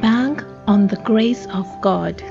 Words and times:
Bank 0.00 0.44
on 0.66 0.86
the 0.86 0.96
grace 1.04 1.46
of 1.46 1.66
God. 1.80 2.22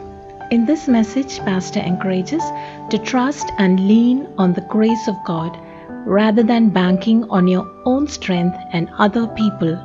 In 0.52 0.66
this 0.66 0.88
message, 0.88 1.40
Pastor 1.40 1.80
encourages 1.80 2.44
to 2.90 2.98
trust 2.98 3.52
and 3.58 3.80
lean 3.88 4.28
on 4.38 4.54
the 4.54 4.66
grace 4.70 5.08
of 5.08 5.16
God 5.26 5.58
rather 6.06 6.44
than 6.44 6.70
banking 6.70 7.30
on 7.30 7.48
your 7.48 7.70
own 7.86 8.08
strength 8.08 8.58
and 8.74 8.90
other 8.98 9.28
people. 9.28 9.80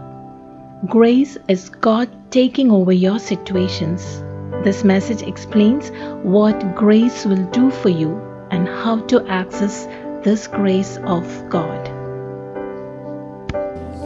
Grace 0.87 1.37
is 1.49 1.69
God 1.69 2.09
taking 2.31 2.71
over 2.71 2.92
your 2.92 3.19
situations. 3.19 4.23
This 4.65 4.85
message 4.85 5.23
explains 5.23 5.91
what 6.23 6.75
grace 6.75 7.25
will 7.25 7.45
do 7.51 7.71
for 7.71 7.88
you 7.88 8.17
and 8.51 8.69
how 8.69 9.01
to 9.07 9.27
access 9.29 9.87
this 10.25 10.47
grace 10.47 10.99
of 11.04 11.25
God. 11.49 11.88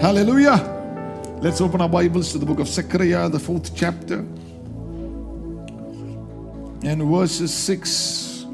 Hallelujah. 0.00 0.79
Let's 1.42 1.62
open 1.62 1.80
our 1.80 1.88
Bibles 1.88 2.32
to 2.32 2.38
the 2.38 2.44
book 2.44 2.58
of 2.58 2.68
Zechariah, 2.68 3.30
the 3.30 3.38
fourth 3.38 3.74
chapter, 3.74 4.18
and 6.84 7.02
verses 7.10 7.50
6. 7.54 8.44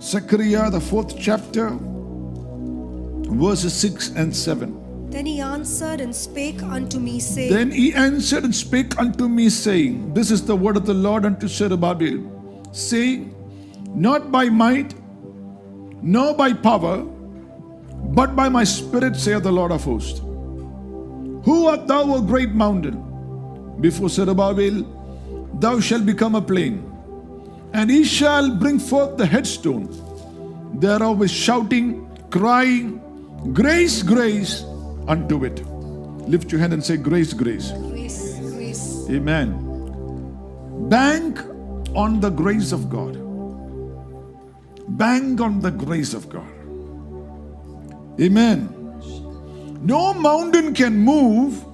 Zechariah, 0.00 0.68
the 0.68 0.80
fourth 0.80 1.16
chapter, 1.16 1.78
verses 3.30 3.72
6 3.72 4.16
and 4.16 4.34
7. 4.34 5.10
Then 5.10 5.26
he 5.26 5.40
answered 5.40 6.00
and 6.00 6.12
spake 6.12 6.60
unto 6.60 6.98
me, 6.98 7.20
saying, 7.20 7.52
Then 7.52 7.70
he 7.70 7.94
answered 7.94 8.42
and 8.42 8.52
spake 8.52 8.98
unto 8.98 9.28
me, 9.28 9.48
saying, 9.48 10.12
This 10.12 10.32
is 10.32 10.44
the 10.44 10.56
word 10.56 10.76
of 10.76 10.86
the 10.86 10.94
Lord 10.94 11.24
unto 11.24 11.46
Zerubbabel, 11.46 12.18
saying, 12.72 13.32
Not 13.94 14.32
by 14.32 14.48
might, 14.48 14.92
nor 16.02 16.34
by 16.34 16.52
power, 16.52 17.04
but 18.18 18.34
by 18.34 18.48
my 18.48 18.64
spirit, 18.64 19.14
saith 19.14 19.44
the 19.44 19.52
Lord 19.52 19.70
of 19.70 19.84
hosts. 19.84 20.20
Who 21.48 21.66
art 21.66 21.86
thou, 21.86 22.02
O 22.14 22.20
great 22.20 22.50
mountain? 22.50 22.96
Before 23.80 24.10
Zerubbabel, 24.10 24.84
thou 25.54 25.80
shalt 25.80 26.04
become 26.04 26.34
a 26.34 26.42
plain, 26.42 26.84
and 27.72 27.88
he 27.90 28.04
shall 28.04 28.50
bring 28.54 28.78
forth 28.78 29.16
the 29.16 29.24
headstone 29.24 29.88
thereof 30.78 31.18
with 31.18 31.30
shouting, 31.30 32.06
crying, 32.30 33.00
Grace, 33.54 34.02
grace 34.02 34.64
unto 35.06 35.44
it. 35.46 35.64
Lift 36.28 36.52
your 36.52 36.60
hand 36.60 36.74
and 36.74 36.84
say, 36.84 36.98
Grace, 36.98 37.32
grace. 37.32 37.72
Grace, 37.72 38.38
grace. 38.52 39.06
Amen. 39.08 39.54
Bank 40.90 41.40
on 41.94 42.20
the 42.20 42.28
grace 42.28 42.72
of 42.72 42.90
God. 42.90 43.16
Bank 44.98 45.40
on 45.40 45.60
the 45.60 45.70
grace 45.70 46.12
of 46.12 46.28
God. 46.28 46.52
Amen. 48.20 48.77
No 49.80 50.12
mountain 50.12 50.74
can 50.74 50.96
move 50.98 51.64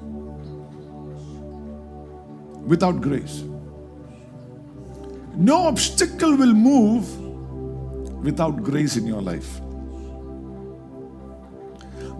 without 2.66 3.00
grace. 3.00 3.44
No 5.36 5.66
obstacle 5.66 6.36
will 6.36 6.54
move 6.54 7.08
without 8.22 8.62
grace 8.62 8.96
in 8.96 9.06
your 9.06 9.22
life. 9.22 9.60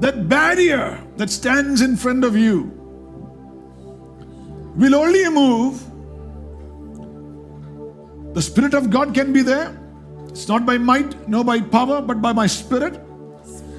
That 0.00 0.28
barrier 0.28 1.00
that 1.16 1.30
stands 1.30 1.80
in 1.80 1.96
front 1.96 2.24
of 2.24 2.36
you 2.36 2.72
will 4.74 4.94
only 4.94 5.28
move. 5.28 5.82
The 8.34 8.42
Spirit 8.42 8.74
of 8.74 8.90
God 8.90 9.14
can 9.14 9.32
be 9.32 9.42
there. 9.42 9.80
It's 10.28 10.48
not 10.48 10.66
by 10.66 10.78
might, 10.78 11.28
nor 11.28 11.44
by 11.44 11.60
power, 11.60 12.02
but 12.02 12.20
by 12.20 12.32
my 12.32 12.48
Spirit. 12.48 13.00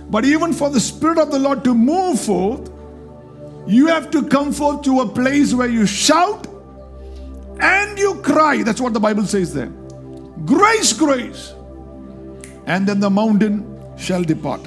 But 0.09 0.25
even 0.25 0.53
for 0.53 0.69
the 0.69 0.79
Spirit 0.79 1.17
of 1.17 1.31
the 1.31 1.39
Lord 1.39 1.63
to 1.63 1.73
move 1.73 2.19
forth, 2.19 2.71
you 3.67 3.87
have 3.87 4.11
to 4.11 4.27
come 4.27 4.51
forth 4.51 4.83
to 4.83 5.01
a 5.01 5.07
place 5.07 5.53
where 5.53 5.67
you 5.67 5.85
shout 5.85 6.47
and 7.59 7.97
you 7.97 8.15
cry. 8.21 8.63
That's 8.63 8.79
what 8.79 8.93
the 8.93 8.99
Bible 8.99 9.25
says 9.25 9.53
there. 9.53 9.71
Grace, 10.45 10.93
grace. 10.93 11.53
And 12.67 12.87
then 12.87 12.99
the 12.99 13.09
mountain 13.09 13.65
shall 13.97 14.23
depart. 14.23 14.61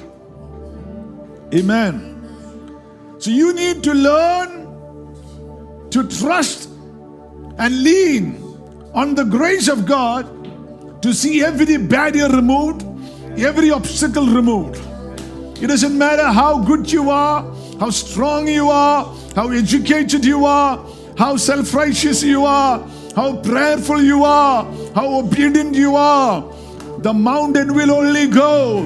Amen. 1.53 2.15
So 3.19 3.31
you 3.31 3.53
need 3.53 3.83
to 3.83 3.93
learn 3.93 5.87
to 5.91 6.07
trust 6.07 6.69
and 7.57 7.83
lean 7.83 8.43
on 8.93 9.15
the 9.15 9.23
grace 9.23 9.67
of 9.67 9.85
God 9.85 11.01
to 11.01 11.13
see 11.13 11.43
every 11.43 11.77
barrier 11.77 12.27
removed, 12.29 12.85
every 13.37 13.71
obstacle 13.71 14.25
removed. 14.27 14.88
It 15.61 15.67
doesn't 15.67 15.97
matter 15.97 16.23
how 16.23 16.59
good 16.63 16.89
you 16.89 17.09
are, 17.09 17.43
how 17.79 17.89
strong 17.89 18.47
you 18.47 18.69
are, 18.69 19.13
how 19.35 19.49
educated 19.49 20.23
you 20.23 20.45
are, 20.45 20.79
how 21.17 21.35
self 21.35 21.73
righteous 21.73 22.23
you 22.23 22.45
are, 22.45 22.79
how 23.13 23.35
prayerful 23.35 24.01
you 24.01 24.23
are, 24.23 24.63
how 24.95 25.19
obedient 25.19 25.75
you 25.75 25.97
are. 25.97 26.41
The 26.99 27.13
mountain 27.13 27.73
will 27.73 27.91
only 27.91 28.27
go 28.27 28.85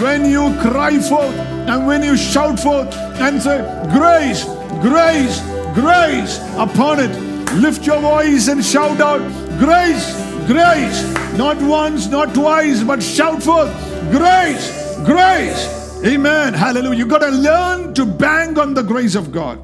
when 0.00 0.24
you 0.30 0.56
cry 0.62 0.98
forth 0.98 1.34
and 1.68 1.86
when 1.86 2.02
you 2.02 2.16
shout 2.16 2.58
forth 2.58 2.94
and 3.20 3.42
say, 3.42 3.58
Grace, 3.92 4.44
grace, 4.80 5.42
grace 5.74 6.38
upon 6.56 7.00
it. 7.00 7.14
Lift 7.54 7.86
your 7.86 8.00
voice 8.00 8.48
and 8.48 8.64
shout 8.64 8.98
out, 9.00 9.20
Grace, 9.58 10.16
grace. 10.46 11.02
Not 11.36 11.60
once, 11.60 12.06
not 12.06 12.34
twice, 12.34 12.82
but 12.82 13.02
shout 13.02 13.42
forth, 13.42 13.70
Grace, 14.10 14.96
grace. 15.04 15.78
Amen. 16.04 16.54
Hallelujah. 16.54 16.98
You 16.98 17.06
got 17.06 17.18
to 17.18 17.30
learn 17.30 17.94
to 17.94 18.06
bang 18.06 18.58
on 18.58 18.74
the 18.74 18.82
grace 18.82 19.16
of 19.16 19.32
God. 19.32 19.58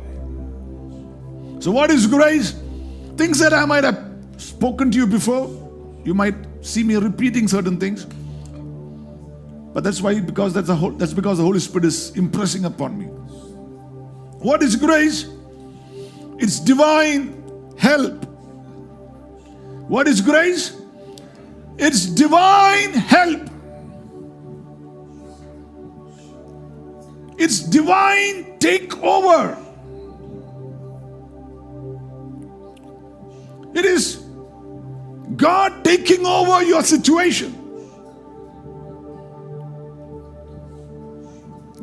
So, 1.62 1.70
what 1.70 1.90
is 1.90 2.06
grace? 2.06 2.54
Things 3.16 3.38
that 3.38 3.54
I 3.54 3.64
might 3.64 3.84
have 3.84 4.04
spoken 4.36 4.90
to 4.90 4.98
you 4.98 5.06
before. 5.06 5.48
You 6.04 6.12
might 6.12 6.34
see 6.60 6.82
me 6.82 6.96
repeating 6.96 7.46
certain 7.46 7.78
things. 7.78 8.06
But 9.72 9.84
that's 9.84 10.00
why, 10.00 10.20
because 10.20 10.52
that's 10.52 10.68
a 10.68 10.74
whole, 10.74 10.90
that's 10.90 11.12
because 11.12 11.38
the 11.38 11.44
Holy 11.44 11.60
Spirit 11.60 11.84
is 11.84 12.10
impressing 12.16 12.64
upon 12.64 12.98
me. 12.98 13.06
What 14.44 14.62
is 14.62 14.76
grace? 14.76 15.26
It's 16.38 16.58
divine 16.58 17.72
help. 17.78 18.24
What 19.88 20.08
is 20.08 20.20
grace? 20.20 20.76
It's 21.78 22.06
divine 22.06 22.92
help. 22.92 23.53
It's 27.36 27.60
divine 27.60 28.58
takeover. 28.58 29.58
It 33.74 33.84
is 33.84 34.24
God 35.36 35.84
taking 35.84 36.24
over 36.24 36.62
your 36.62 36.82
situation. 36.82 37.60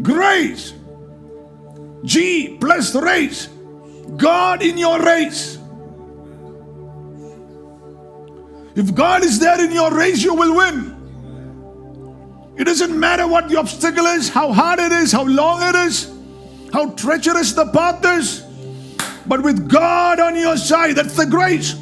Grace. 0.02 0.74
G 2.04 2.58
plus 2.60 2.96
race. 2.96 3.48
God 4.18 4.64
in 4.64 4.78
your 4.78 5.02
race. 5.02 5.58
If 8.76 8.96
God 8.96 9.24
is 9.24 9.38
there 9.40 9.64
in 9.64 9.72
your 9.72 9.94
race, 9.94 10.24
you 10.24 10.34
will 10.34 10.56
win. 10.56 10.91
It 12.58 12.66
doesn't 12.66 12.98
matter 13.00 13.28
what 13.28 13.50
the 13.50 13.58
obstacle 13.58 14.06
is, 14.06 14.30
how 14.30 14.52
hard 14.52 14.80
it 14.80 14.92
is, 14.92 15.12
how 15.12 15.24
long 15.24 15.62
it 15.64 15.76
is, 15.76 16.12
how 16.74 16.92
treacherous 16.92 17.54
the 17.54 17.66
path 17.68 18.06
is. 18.06 18.44
But 19.26 19.44
with 19.44 19.70
God 19.70 20.20
on 20.20 20.36
your 20.36 20.58
side, 20.58 20.96
that's 20.96 21.16
the 21.16 21.26
grace. 21.26 21.76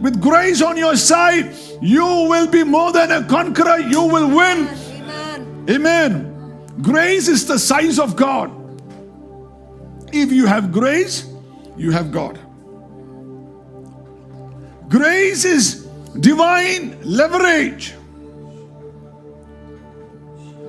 With 0.00 0.20
grace 0.20 0.62
on 0.62 0.76
your 0.76 0.96
side, 0.96 1.54
you 1.80 2.04
will 2.04 2.46
be 2.46 2.64
more 2.64 2.92
than 2.92 3.10
a 3.12 3.24
conqueror. 3.24 3.78
You 3.78 4.02
will 4.02 4.28
win. 4.28 4.68
Amen. 4.68 5.66
Amen. 5.70 6.76
Grace 6.82 7.28
is 7.28 7.46
the 7.46 7.58
size 7.58 7.98
of 7.98 8.16
God. 8.16 8.50
If 10.12 10.32
you 10.32 10.46
have 10.46 10.72
grace, 10.72 11.26
you 11.76 11.90
have 11.90 12.12
God. 12.12 12.38
Grace 14.88 15.44
is 15.44 15.86
divine 16.20 16.98
leverage. 17.02 17.94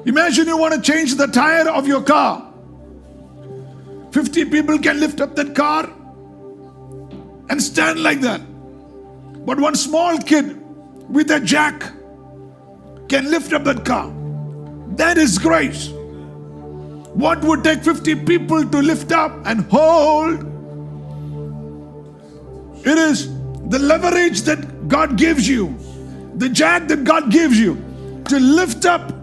Imagine 0.07 0.47
you 0.47 0.57
want 0.57 0.73
to 0.73 0.79
change 0.79 1.15
the 1.15 1.27
tire 1.27 1.69
of 1.69 1.85
your 1.85 2.01
car. 2.01 2.49
50 4.13 4.45
people 4.45 4.79
can 4.79 5.01
lift 5.01 5.19
up 5.19 5.35
that 5.35 5.53
car 5.53 5.93
and 7.49 7.61
stand 7.61 8.01
like 8.01 8.21
that. 8.21 8.39
But 9.45 9.59
one 9.59 9.75
small 9.75 10.17
kid 10.17 10.63
with 11.09 11.29
a 11.31 11.41
jack 11.41 11.81
can 13.09 13.29
lift 13.29 13.51
up 13.51 13.65
that 13.65 13.83
car. 13.83 14.13
That 14.95 15.17
is 15.17 15.37
grace. 15.37 15.89
What 15.89 17.43
would 17.43 17.65
take 17.65 17.83
50 17.83 18.15
people 18.23 18.65
to 18.65 18.77
lift 18.77 19.11
up 19.11 19.33
and 19.45 19.61
hold? 19.69 20.39
It 22.85 22.97
is 22.97 23.27
the 23.67 23.79
leverage 23.79 24.43
that 24.43 24.87
God 24.87 25.17
gives 25.17 25.49
you, 25.49 25.77
the 26.35 26.47
jack 26.47 26.87
that 26.87 27.03
God 27.03 27.29
gives 27.29 27.59
you 27.59 27.75
to 28.29 28.39
lift 28.39 28.85
up. 28.85 29.16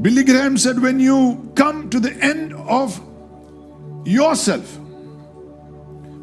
Billy 0.00 0.24
Graham 0.24 0.58
said, 0.58 0.80
when 0.80 1.00
you 1.00 1.50
come 1.54 1.88
to 1.90 1.98
the 1.98 2.12
end 2.22 2.52
of 2.54 3.00
yourself, 4.04 4.78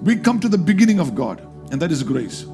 we 0.02 0.16
come 0.16 0.40
to 0.40 0.50
the 0.50 0.58
beginning 0.58 1.00
of 1.00 1.16
God, 1.16 1.42
and 1.72 1.82
that 1.82 1.92
is 1.92 2.04
grace. 2.04 2.46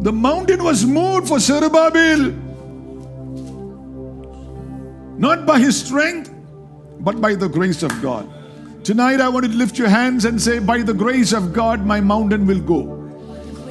The 0.00 0.12
mountain 0.12 0.62
was 0.62 0.84
moved 0.84 1.28
for 1.28 1.38
Zerubbabel, 1.38 2.32
not 5.18 5.46
by 5.46 5.58
his 5.58 5.80
strength, 5.84 6.32
but 7.00 7.20
by 7.20 7.34
the 7.34 7.48
grace 7.48 7.82
of 7.82 8.02
God. 8.02 8.28
Tonight, 8.84 9.20
I 9.20 9.28
want 9.28 9.44
to 9.46 9.50
lift 9.52 9.78
your 9.78 9.88
hands 9.88 10.24
and 10.24 10.40
say, 10.40 10.58
By 10.58 10.82
the 10.82 10.94
grace 10.94 11.32
of 11.32 11.52
God, 11.52 11.84
my 11.84 12.00
mountain 12.00 12.46
will 12.46 12.60
go. 12.60 12.97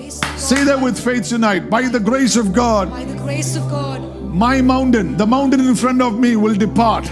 Grace 0.07 0.17
of 0.17 0.21
God. 0.21 0.39
Say 0.39 0.63
that 0.63 0.81
with 0.81 1.03
faith 1.03 1.27
tonight. 1.27 1.69
By 1.69 1.89
the 1.89 1.99
grace 1.99 2.35
of 2.37 2.53
God, 2.53 2.89
By 2.89 3.03
the 3.03 3.17
grace 3.17 3.55
of 3.57 3.69
God, 3.69 4.01
my 4.23 4.61
mountain, 4.61 5.17
the 5.17 5.27
mountain 5.27 5.59
in 5.59 5.75
front 5.75 6.01
of 6.01 6.17
me, 6.17 6.35
will 6.35 6.55
depart. 6.55 7.05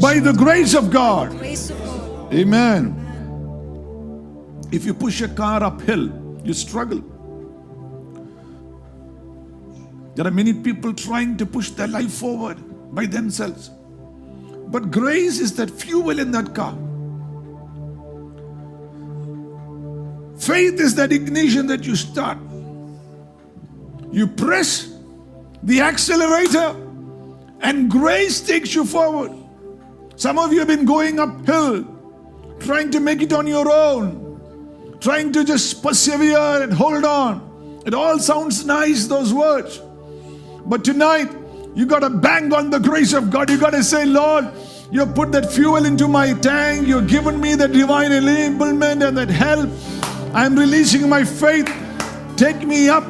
By 0.00 0.20
the 0.20 0.32
grace 0.32 0.74
of 0.74 0.90
God. 0.90 1.30
grace 1.38 1.70
of 1.70 1.78
God. 1.84 2.32
Amen. 2.32 2.96
If 4.70 4.84
you 4.84 4.94
push 4.94 5.20
a 5.22 5.28
car 5.28 5.62
uphill, 5.64 6.12
you 6.44 6.54
struggle. 6.54 7.02
There 10.14 10.26
are 10.26 10.30
many 10.30 10.52
people 10.52 10.92
trying 10.92 11.36
to 11.38 11.46
push 11.46 11.70
their 11.70 11.88
life 11.88 12.12
forward 12.12 12.58
by 12.94 13.06
themselves. 13.06 13.70
But 14.68 14.92
grace 14.92 15.40
is 15.40 15.56
that 15.56 15.70
fuel 15.70 16.20
in 16.20 16.30
that 16.30 16.54
car. 16.54 16.76
Faith 20.40 20.80
is 20.80 20.94
that 20.94 21.12
ignition 21.12 21.66
that 21.66 21.84
you 21.84 21.94
start. 21.94 22.38
You 24.10 24.26
press 24.26 24.90
the 25.62 25.82
accelerator, 25.82 26.74
and 27.60 27.90
grace 27.90 28.40
takes 28.40 28.74
you 28.74 28.86
forward. 28.86 29.32
Some 30.16 30.38
of 30.38 30.52
you 30.52 30.60
have 30.60 30.68
been 30.68 30.86
going 30.86 31.20
uphill, 31.20 31.84
trying 32.58 32.90
to 32.92 33.00
make 33.00 33.20
it 33.20 33.34
on 33.34 33.46
your 33.46 33.70
own, 33.70 34.96
trying 35.00 35.30
to 35.32 35.44
just 35.44 35.82
persevere 35.82 36.62
and 36.62 36.72
hold 36.72 37.04
on. 37.04 37.82
It 37.84 37.92
all 37.92 38.18
sounds 38.18 38.64
nice, 38.64 39.06
those 39.06 39.34
words. 39.34 39.78
But 40.64 40.84
tonight, 40.84 41.30
you 41.74 41.84
got 41.84 42.00
to 42.00 42.10
bang 42.10 42.52
on 42.52 42.70
the 42.70 42.78
grace 42.78 43.12
of 43.12 43.30
God. 43.30 43.50
You 43.50 43.58
got 43.58 43.70
to 43.70 43.84
say, 43.84 44.06
Lord, 44.06 44.50
you 44.90 45.04
put 45.06 45.32
that 45.32 45.52
fuel 45.52 45.84
into 45.84 46.08
my 46.08 46.32
tank. 46.32 46.88
You've 46.88 47.08
given 47.08 47.40
me 47.40 47.54
the 47.54 47.68
divine 47.68 48.10
enablement 48.10 49.06
and 49.06 49.16
that 49.18 49.28
help. 49.28 49.68
I'm 50.32 50.56
releasing 50.56 51.08
my 51.08 51.24
faith. 51.24 51.68
Take 52.36 52.66
me 52.66 52.88
up. 52.88 53.04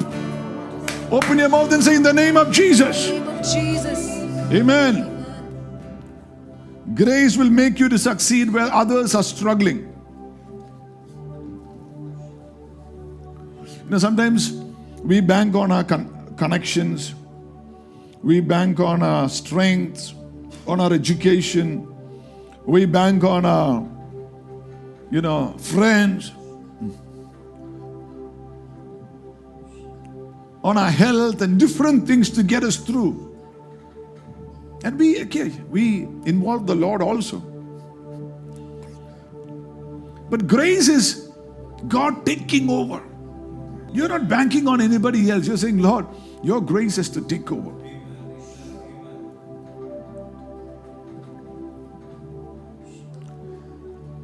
Open 1.12 1.38
your 1.38 1.48
mouth 1.48 1.72
and 1.72 1.82
say, 1.82 1.96
In 1.96 2.02
the 2.02 2.12
name 2.12 2.36
of 2.36 2.50
Jesus. 2.50 3.08
name 3.08 3.28
of 3.28 3.42
Jesus. 3.42 4.08
Amen. 4.52 5.06
Grace 6.94 7.36
will 7.36 7.50
make 7.50 7.78
you 7.78 7.88
to 7.88 7.98
succeed 7.98 8.52
where 8.52 8.72
others 8.72 9.14
are 9.14 9.22
struggling. 9.22 9.86
You 13.84 13.90
know, 13.90 13.98
sometimes 13.98 14.52
we 15.02 15.20
bank 15.20 15.54
on 15.54 15.72
our 15.72 15.84
con- 15.84 16.34
connections, 16.36 17.14
we 18.22 18.40
bank 18.40 18.80
on 18.80 19.02
our 19.02 19.28
strengths, 19.28 20.14
on 20.66 20.80
our 20.80 20.92
education, 20.92 21.86
we 22.66 22.86
bank 22.86 23.24
on 23.24 23.44
our, 23.44 23.86
you 25.10 25.20
know, 25.20 25.54
friends, 25.58 26.32
on 30.62 30.76
our 30.76 30.90
health 30.90 31.40
and 31.42 31.58
different 31.58 32.06
things 32.06 32.30
to 32.30 32.42
get 32.42 32.62
us 32.64 32.76
through. 32.76 33.26
And 34.84 34.98
we, 34.98 35.22
okay, 35.22 35.48
we 35.68 36.02
involve 36.24 36.66
the 36.66 36.74
Lord 36.74 37.02
also. 37.02 37.38
But 40.30 40.46
grace 40.46 40.88
is 40.88 41.30
God 41.88 42.24
taking 42.24 42.70
over. 42.70 43.02
You're 43.92 44.08
not 44.08 44.28
banking 44.28 44.68
on 44.68 44.80
anybody 44.80 45.30
else. 45.30 45.46
You're 45.46 45.56
saying, 45.56 45.78
Lord, 45.78 46.06
your 46.42 46.60
grace 46.60 46.96
has 46.96 47.08
to 47.10 47.20
take 47.22 47.50
over. 47.50 47.74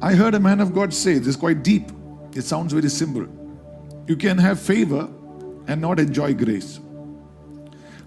I 0.01 0.13
heard 0.13 0.35
a 0.35 0.39
man 0.39 0.61
of 0.61 0.73
God 0.73 0.93
say, 0.93 1.17
this 1.17 1.29
is 1.29 1.35
quite 1.35 1.63
deep. 1.63 1.91
It 2.33 2.43
sounds 2.43 2.71
very 2.71 2.89
simple. 2.89 3.27
You 4.07 4.15
can 4.15 4.37
have 4.37 4.59
favor 4.59 5.09
and 5.67 5.81
not 5.81 5.99
enjoy 5.99 6.33
grace. 6.33 6.79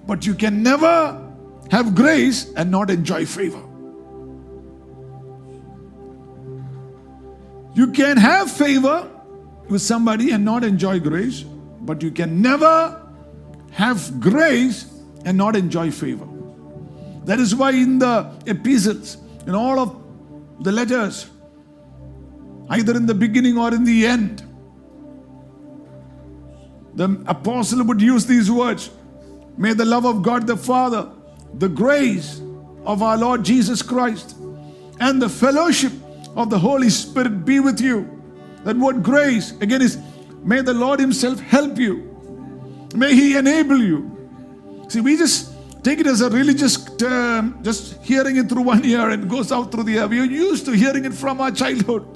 But 0.06 0.26
you 0.26 0.34
can 0.34 0.62
never 0.62 1.26
have 1.70 1.94
grace 1.94 2.52
and 2.54 2.70
not 2.70 2.90
enjoy 2.90 3.26
favor. 3.26 3.62
You 7.74 7.92
can 7.92 8.16
have 8.16 8.50
favor 8.50 9.08
with 9.68 9.82
somebody 9.82 10.32
and 10.32 10.44
not 10.44 10.64
enjoy 10.64 10.98
grace, 10.98 11.42
but 11.42 12.02
you 12.02 12.10
can 12.10 12.42
never 12.42 13.00
have 13.70 14.20
grace 14.20 14.92
and 15.24 15.38
not 15.38 15.54
enjoy 15.54 15.90
favor. 15.90 16.26
That 17.24 17.38
is 17.38 17.54
why 17.54 17.70
in 17.70 17.98
the 17.98 18.32
epistles, 18.46 19.18
in 19.46 19.54
all 19.54 19.78
of 19.78 19.96
the 20.64 20.72
letters, 20.72 21.28
either 22.70 22.96
in 22.96 23.06
the 23.06 23.14
beginning 23.14 23.56
or 23.58 23.72
in 23.72 23.84
the 23.84 24.06
end, 24.06 24.42
the 26.94 27.22
apostle 27.26 27.84
would 27.84 28.00
use 28.00 28.26
these 28.26 28.50
words 28.50 28.90
May 29.56 29.74
the 29.74 29.84
love 29.84 30.06
of 30.06 30.22
God 30.22 30.46
the 30.46 30.56
Father, 30.56 31.10
the 31.54 31.68
grace 31.68 32.40
of 32.84 33.02
our 33.02 33.18
Lord 33.18 33.44
Jesus 33.44 33.82
Christ, 33.82 34.36
and 35.00 35.20
the 35.20 35.28
fellowship 35.28 35.92
of 36.36 36.50
the 36.50 36.58
Holy 36.58 36.88
Spirit 36.88 37.44
be 37.44 37.60
with 37.60 37.80
you. 37.80 38.22
That 38.64 38.76
word 38.76 39.02
grace, 39.02 39.52
again, 39.60 39.82
is 39.82 39.98
may 40.42 40.62
the 40.62 40.72
Lord 40.72 41.00
Himself 41.00 41.40
help 41.40 41.78
you. 41.78 42.88
May 42.94 43.14
He 43.14 43.36
enable 43.36 43.78
you. 43.78 44.16
See, 44.88 45.00
we 45.00 45.16
just 45.16 45.52
take 45.82 46.00
it 46.00 46.06
as 46.06 46.20
a 46.20 46.30
religious 46.30 46.82
term, 46.96 47.62
just 47.62 48.02
hearing 48.02 48.36
it 48.36 48.48
through 48.48 48.62
one 48.62 48.84
ear 48.84 49.10
and 49.10 49.28
goes 49.28 49.52
out 49.52 49.72
through 49.72 49.84
the 49.84 49.96
ear. 49.96 50.06
We 50.06 50.20
are 50.20 50.24
used 50.24 50.64
to 50.66 50.72
hearing 50.72 51.04
it 51.04 51.14
from 51.14 51.40
our 51.40 51.50
childhood. 51.50 52.06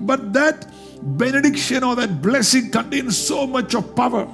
But 0.00 0.32
that 0.32 0.66
benediction 1.02 1.82
or 1.84 1.96
that 1.96 2.22
blessing 2.22 2.70
contains 2.70 3.18
so 3.18 3.46
much 3.46 3.74
of 3.74 3.94
power. 3.94 4.28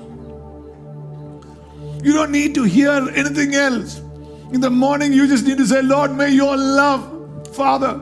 You 2.02 2.12
don't 2.12 2.30
need 2.30 2.54
to 2.54 2.64
hear 2.64 2.90
anything 2.90 3.54
else. 3.54 4.00
In 4.52 4.60
the 4.60 4.70
morning, 4.70 5.12
you 5.12 5.26
just 5.26 5.44
need 5.46 5.58
to 5.58 5.66
say, 5.66 5.82
Lord, 5.82 6.16
may 6.16 6.30
your 6.30 6.56
love, 6.56 7.54
Father, 7.54 8.00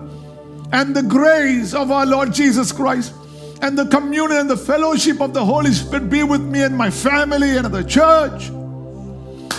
and 0.73 0.95
the 0.95 1.03
grace 1.03 1.75
of 1.75 1.91
our 1.91 2.07
Lord 2.07 2.33
Jesus 2.33 2.73
Christ, 2.73 3.15
and 3.63 3.79
the 3.79 3.87
communion 3.87 4.39
and 4.39 4.51
the 4.51 4.57
fellowship 4.57 5.21
of 5.21 5.33
the 5.33 5.45
Holy 5.45 5.73
Spirit 5.73 6.11
be 6.11 6.23
with 6.23 6.43
me 6.43 6.63
and 6.63 6.77
my 6.77 6.91
family 6.91 7.57
and 7.57 7.67
the 7.67 7.83
church. 7.83 8.51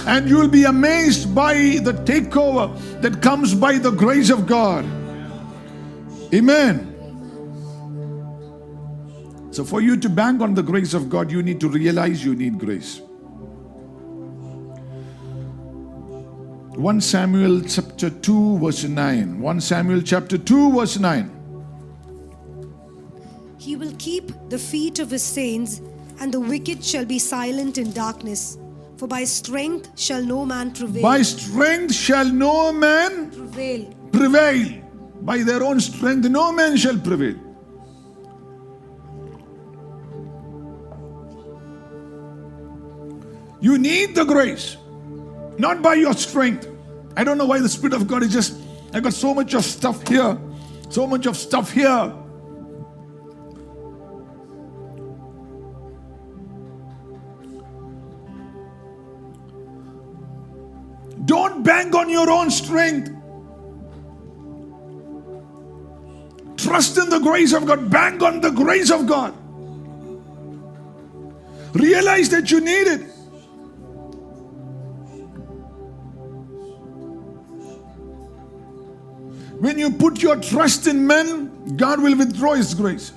And 0.06 0.30
you 0.30 0.38
will 0.38 0.48
be 0.48 0.64
amazed 0.64 1.34
by 1.36 1.54
the 1.54 1.92
takeover 2.06 2.72
that 3.02 3.22
comes 3.22 3.54
by 3.54 3.78
the 3.78 3.92
grace 3.92 4.30
of 4.30 4.48
God. 4.48 4.86
Amen. 6.34 6.87
So, 9.58 9.66
for 9.66 9.82
you 9.82 9.98
to 9.98 10.08
bank 10.08 10.42
on 10.42 10.54
the 10.54 10.62
grace 10.62 10.94
of 10.94 11.10
God, 11.10 11.32
you 11.32 11.42
need 11.42 11.60
to 11.62 11.68
realize 11.68 12.24
you 12.24 12.36
need 12.36 12.60
grace. 12.60 13.02
1 16.76 17.02
Samuel 17.02 17.62
chapter 17.62 18.12
2, 18.12 18.60
verse 18.60 18.84
9. 18.84 19.42
1 19.42 19.62
Samuel 19.62 20.04
chapter 20.04 20.38
2, 20.38 20.74
verse 20.74 21.00
9. 21.00 21.32
He 23.58 23.76
will 23.76 23.96
keep 23.98 24.32
the 24.50 24.60
feet 24.60 25.00
of 25.00 25.10
his 25.10 25.24
saints, 25.24 25.82
and 26.20 26.32
the 26.32 26.40
wicked 26.40 26.86
shall 26.86 27.06
be 27.06 27.18
silent 27.18 27.80
in 27.80 27.92
darkness. 27.94 28.60
For 28.98 29.08
by 29.08 29.24
strength 29.24 30.00
shall 30.00 30.24
no 30.24 30.46
man 30.46 30.72
prevail. 30.72 31.02
By 31.02 31.24
strength 31.24 31.96
shall 31.96 32.32
no 32.32 32.72
man 32.72 33.32
prevail. 33.32 33.92
prevail. 34.12 34.84
By 35.22 35.42
their 35.42 35.64
own 35.64 35.80
strength, 35.80 36.30
no 36.30 36.52
man 36.52 36.78
shall 36.78 37.00
prevail. 37.00 37.47
You 43.60 43.78
need 43.78 44.16
the 44.16 44.24
grace, 44.24 44.78
not 45.58 45.82
by 45.82 45.96
your 45.96 46.14
strength. 46.14 46.68
I 47.16 47.24
don't 47.24 47.38
know 47.38 47.46
why 47.46 47.60
the 47.60 47.70
Spirit 47.70 47.94
of 47.94 48.08
God 48.08 48.22
is 48.24 48.32
just, 48.32 48.60
I 48.94 49.00
got 49.00 49.14
so 49.14 49.34
much 49.34 49.54
of 49.54 49.66
stuff 49.66 50.08
here, 50.08 50.38
so 50.90 51.08
much 51.08 51.26
of 51.26 51.36
stuff 51.36 51.72
here. 51.72 52.14
Don't 61.26 61.64
bank 61.64 61.94
on 61.94 62.10
your 62.10 62.30
own 62.30 62.50
strength. 62.50 63.12
Trust 66.56 66.98
in 66.98 67.10
the 67.10 67.20
grace 67.20 67.54
of 67.54 67.66
God. 67.66 67.90
Bank 67.90 68.22
on 68.22 68.40
the 68.40 68.50
grace 68.50 68.92
of 68.92 69.08
God. 69.08 69.34
Realize 71.74 72.30
that 72.30 72.50
you 72.50 72.62
need 72.62 72.88
it. 72.88 73.17
When 79.60 79.80
you 79.80 79.92
put 79.92 80.22
your 80.22 80.36
trust 80.36 80.86
in 80.86 81.08
men, 81.08 81.76
God 81.78 82.02
will 82.02 82.16
withdraw 82.16 82.54
His 82.54 82.74
grace. 82.76 83.12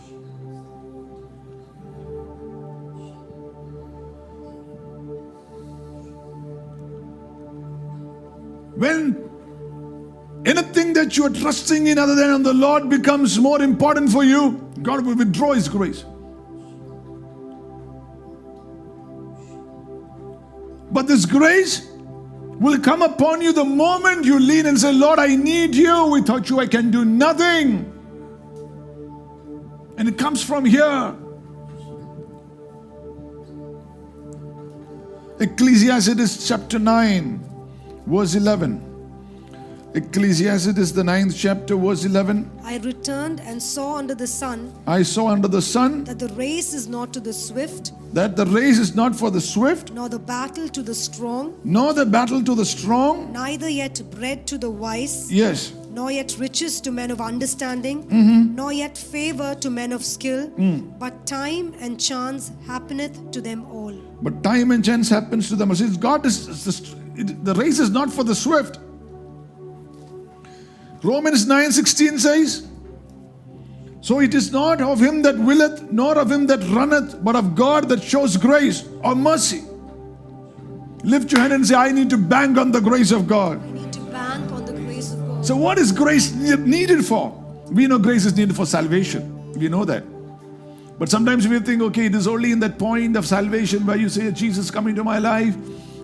When 8.74 9.28
anything 10.46 10.94
that 10.94 11.14
you 11.18 11.26
are 11.26 11.30
trusting 11.30 11.88
in 11.88 11.98
other 11.98 12.14
than 12.14 12.30
on 12.30 12.42
the 12.42 12.54
Lord 12.54 12.88
becomes 12.88 13.38
more 13.38 13.60
important 13.60 14.10
for 14.10 14.24
you, 14.24 14.66
God 14.80 15.04
will 15.04 15.16
withdraw 15.16 15.52
His 15.52 15.68
grace. 15.68 16.04
But 20.90 21.06
this 21.06 21.26
grace 21.26 21.89
will 22.60 22.78
come 22.78 23.00
upon 23.00 23.40
you 23.40 23.52
the 23.52 23.64
moment 23.64 24.26
you 24.26 24.38
lean 24.38 24.66
and 24.66 24.78
say, 24.78 24.92
Lord, 24.92 25.18
I 25.18 25.34
need 25.34 25.74
you. 25.74 26.06
Without 26.08 26.48
you, 26.50 26.60
I 26.60 26.66
can 26.66 26.90
do 26.90 27.04
nothing. 27.04 27.90
And 29.96 30.08
it 30.08 30.18
comes 30.18 30.44
from 30.44 30.66
here. 30.66 31.16
Ecclesiastes 35.40 36.46
chapter 36.46 36.78
9, 36.78 37.40
verse 38.06 38.34
11. 38.34 38.89
Ecclesiastes, 39.94 40.92
the 40.92 41.02
ninth 41.02 41.34
chapter, 41.36 41.74
verse 41.76 42.04
11. 42.04 42.48
I 42.62 42.78
returned 42.78 43.40
and 43.40 43.60
saw 43.60 43.96
under 43.96 44.14
the 44.14 44.26
sun 44.26 44.72
I 44.86 45.02
saw 45.02 45.26
under 45.28 45.48
the 45.48 45.60
sun 45.62 46.04
that 46.04 46.18
the 46.20 46.28
race 46.34 46.72
is 46.74 46.86
not 46.88 47.12
to 47.14 47.20
the 47.20 47.32
swift, 47.32 47.92
that 48.14 48.36
the 48.36 48.46
race 48.46 48.78
is 48.78 48.94
not 48.94 49.16
for 49.16 49.30
the 49.32 49.40
swift, 49.40 49.92
nor 49.92 50.08
the 50.08 50.18
battle 50.18 50.68
to 50.68 50.82
the 50.82 50.94
strong, 50.94 51.54
nor 51.64 51.92
the 51.92 52.06
battle 52.06 52.42
to 52.44 52.54
the 52.54 52.64
strong. 52.64 53.32
neither 53.32 53.68
yet 53.68 54.00
bread 54.12 54.46
to 54.46 54.58
the 54.58 54.70
wise, 54.70 55.30
Yes, 55.32 55.72
nor 55.92 56.12
yet 56.12 56.36
riches 56.38 56.80
to 56.82 56.92
men 56.92 57.10
of 57.10 57.20
understanding, 57.20 58.04
Mm-hmm. 58.04 58.54
nor 58.54 58.72
yet 58.72 58.96
favor 58.96 59.56
to 59.56 59.70
men 59.70 59.92
of 59.92 60.04
skill, 60.04 60.48
Mm. 60.50 60.98
but 61.00 61.26
time 61.26 61.74
and 61.80 61.98
chance 61.98 62.52
happeneth 62.66 63.32
to 63.32 63.40
them 63.40 63.64
all. 63.72 63.94
but 64.22 64.42
time 64.44 64.70
and 64.70 64.84
chance 64.84 65.08
happens 65.08 65.48
to 65.48 65.56
them. 65.56 65.74
Since 65.74 65.96
God 65.96 66.24
is, 66.26 66.46
the 67.16 67.54
race 67.54 67.80
is 67.80 67.90
not 67.90 68.12
for 68.12 68.22
the 68.22 68.34
swift. 68.36 68.78
Romans 71.02 71.46
9:16 71.46 72.18
says, 72.18 72.66
So 74.02 74.20
it 74.20 74.34
is 74.34 74.52
not 74.52 74.80
of 74.80 75.00
him 75.00 75.22
that 75.22 75.38
willeth, 75.38 75.90
nor 75.90 76.18
of 76.18 76.30
him 76.30 76.46
that 76.46 76.62
runneth, 76.68 77.22
but 77.24 77.36
of 77.36 77.54
God 77.54 77.88
that 77.88 78.02
shows 78.02 78.36
grace 78.36 78.84
or 79.02 79.14
mercy. 79.14 79.62
Lift 81.02 81.32
your 81.32 81.40
hand 81.40 81.52
and 81.54 81.66
say, 81.66 81.74
I 81.74 81.92
need 81.92 82.10
to 82.10 82.18
bank 82.18 82.58
on 82.58 82.70
the 82.72 82.80
grace 82.80 83.10
of 83.10 83.26
God. 83.26 83.64
We 83.64 83.80
need 83.80 83.92
to 83.94 84.00
bank 84.00 84.52
on 84.52 84.66
the 84.66 84.72
grace 84.72 85.12
of 85.12 85.26
God. 85.26 85.46
So, 85.46 85.56
what 85.56 85.78
is 85.78 85.92
grace 85.92 86.32
needed 86.34 87.04
for? 87.04 87.32
We 87.70 87.86
know 87.86 87.98
grace 87.98 88.26
is 88.26 88.36
needed 88.36 88.54
for 88.54 88.66
salvation. 88.66 89.52
We 89.52 89.68
know 89.68 89.84
that. 89.86 90.04
But 90.98 91.08
sometimes 91.08 91.48
we 91.48 91.58
think, 91.60 91.80
okay, 91.80 92.06
it 92.06 92.14
is 92.14 92.26
only 92.26 92.52
in 92.52 92.60
that 92.60 92.78
point 92.78 93.16
of 93.16 93.26
salvation 93.26 93.86
where 93.86 93.96
you 93.96 94.10
say, 94.10 94.30
Jesus, 94.32 94.70
come 94.70 94.86
into 94.88 95.02
my 95.02 95.18
life. 95.18 95.56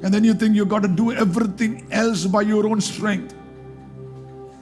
And 0.02 0.12
then 0.14 0.24
you 0.24 0.32
think 0.32 0.54
you've 0.54 0.70
got 0.70 0.82
to 0.82 0.88
do 0.88 1.12
everything 1.12 1.86
else 1.90 2.24
by 2.24 2.42
your 2.42 2.66
own 2.66 2.80
strength. 2.80 3.34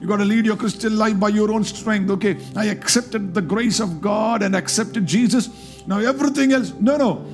You 0.05 0.09
got 0.09 0.19
to 0.19 0.27
lead 0.27 0.45
your 0.45 0.59
Christian 0.59 0.99
life 0.99 1.19
by 1.19 1.31
your 1.31 1.51
own 1.51 1.65
strength. 1.65 2.11
Okay, 2.11 2.37
I 2.55 2.67
accepted 2.67 3.33
the 3.33 3.41
grace 3.41 3.81
of 3.81 4.03
God 4.03 4.43
and 4.43 4.55
accepted 4.55 5.07
Jesus. 5.07 5.49
Now 5.87 5.99
everything 5.99 6.53
else, 6.53 6.75
no, 6.79 6.99
no. 6.99 7.25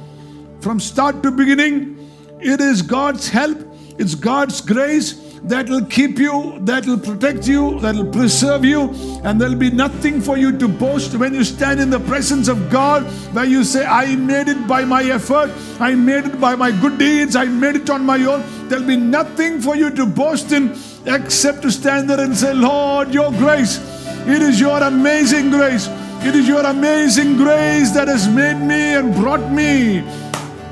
From 0.61 0.79
start 0.79 1.21
to 1.25 1.33
beginning, 1.33 1.99
it 2.39 2.61
is 2.61 2.81
God's 2.81 3.29
help, 3.29 3.59
it's 3.99 4.15
God's 4.15 4.61
grace 4.61 5.15
that 5.43 5.69
will 5.69 5.85
keep 5.87 6.21
you, 6.21 6.61
that 6.61 6.87
will 6.87 7.00
protect 7.00 7.49
you, 7.49 7.81
that 7.81 7.97
will 7.97 8.12
preserve 8.12 8.65
you, 8.65 8.91
and 9.25 9.41
there'll 9.41 9.57
be 9.57 9.71
nothing 9.71 10.21
for 10.21 10.37
you 10.37 10.57
to 10.57 10.69
boast 10.69 11.17
when 11.17 11.35
you 11.35 11.43
stand 11.43 11.81
in 11.81 11.91
the 11.91 11.99
presence 11.99 12.47
of 12.47 12.71
God 12.71 13.03
where 13.35 13.47
you 13.47 13.65
say, 13.65 13.85
I 13.85 14.15
made 14.15 14.47
it 14.47 14.69
by 14.69 14.85
my 14.85 15.03
effort, 15.03 15.50
I 15.81 15.97
made 15.97 16.27
it 16.27 16.41
by 16.41 16.55
my 16.55 16.71
good 16.71 16.99
deeds, 17.00 17.35
I 17.35 17.47
made 17.47 17.75
it 17.75 17.91
on 17.91 18.07
my 18.07 18.23
own. 18.25 18.45
There'll 18.69 18.87
be 18.87 18.97
nothing 18.97 19.61
for 19.61 19.75
you 19.75 19.91
to 19.91 20.07
boast 20.07 20.53
in 20.53 20.73
except 21.07 21.62
to 21.62 21.71
stand 21.71 22.11
there 22.11 22.21
and 22.21 22.37
say, 22.37 22.52
Lord, 22.54 23.12
your 23.12 23.30
grace, 23.33 23.78
it 24.26 24.42
is 24.42 24.61
your 24.61 24.83
amazing 24.83 25.50
grace. 25.50 25.88
It 26.23 26.37
is 26.37 26.47
your 26.47 26.64
amazing 26.66 27.37
grace 27.37 27.92
that 27.92 28.09
has 28.09 28.28
made 28.28 28.59
me 28.61 28.95
and 28.95 29.14
brought 29.14 29.50
me. 29.50 30.02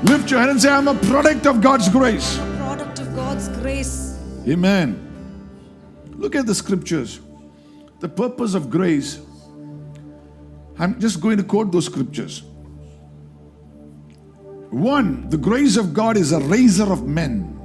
Lift 0.03 0.29
your 0.29 0.39
hand 0.39 0.51
and 0.51 0.61
say, 0.61 0.69
I'm 0.69 0.87
a 0.87 0.93
product 0.93 1.47
of 1.47 1.59
God's 1.59 1.89
grace. 1.89 2.37
Product 2.57 2.99
of 2.99 3.15
God's 3.15 3.49
grace. 3.49 4.15
Amen. 4.47 5.05
Look 6.11 6.35
at 6.35 6.45
the 6.45 6.53
scriptures. 6.53 7.19
The 7.99 8.07
purpose 8.07 8.53
of 8.53 8.69
grace. 8.69 9.19
I'm 10.77 10.99
just 10.99 11.19
going 11.19 11.37
to 11.37 11.43
quote 11.43 11.71
those 11.71 11.85
scriptures. 11.85 12.43
One, 14.69 15.29
the 15.29 15.37
grace 15.37 15.77
of 15.77 15.93
God 15.93 16.15
is 16.15 16.31
a 16.31 16.39
raiser 16.39 16.91
of 16.91 17.07
men. 17.07 17.58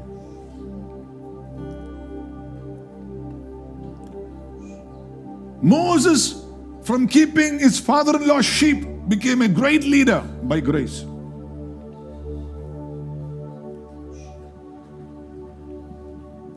Moses, 5.64 6.44
from 6.82 7.08
keeping 7.08 7.58
his 7.58 7.80
father 7.80 8.14
in 8.16 8.28
law's 8.28 8.44
sheep, 8.44 8.86
became 9.08 9.40
a 9.40 9.48
great 9.48 9.82
leader 9.82 10.20
by 10.42 10.60
grace. 10.60 11.04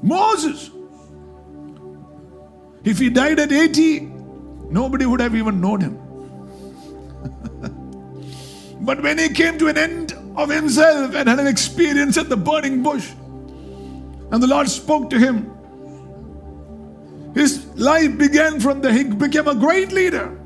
Moses. 0.02 0.72
If 2.84 3.00
he 3.00 3.10
died 3.10 3.40
at 3.40 3.54
80, 3.54 4.02
nobody 4.70 5.06
would 5.06 5.22
have 5.22 5.36
even 5.36 5.62
known 5.62 5.80
him. 5.80 5.98
but 8.82 9.02
when 9.02 9.18
he 9.18 9.30
came 9.30 9.58
to 9.58 9.68
an 9.68 9.78
end 9.78 10.14
of 10.36 10.50
himself 10.50 11.16
and 11.16 11.30
had 11.30 11.40
an 11.40 11.48
experience 11.48 12.18
at 12.18 12.28
the 12.28 12.38
burning 12.38 12.84
bush, 12.84 13.12
and 14.32 14.44
the 14.44 14.48
Lord 14.48 14.68
spoke 14.70 15.10
to 15.12 15.20
him, 15.20 15.57
his 17.40 17.66
life 17.76 18.18
began 18.18 18.60
from 18.60 18.82
there. 18.82 18.94
He 18.94 19.04
became 19.04 19.48
a 19.48 19.56
great 19.56 19.92
leader. 19.92 20.38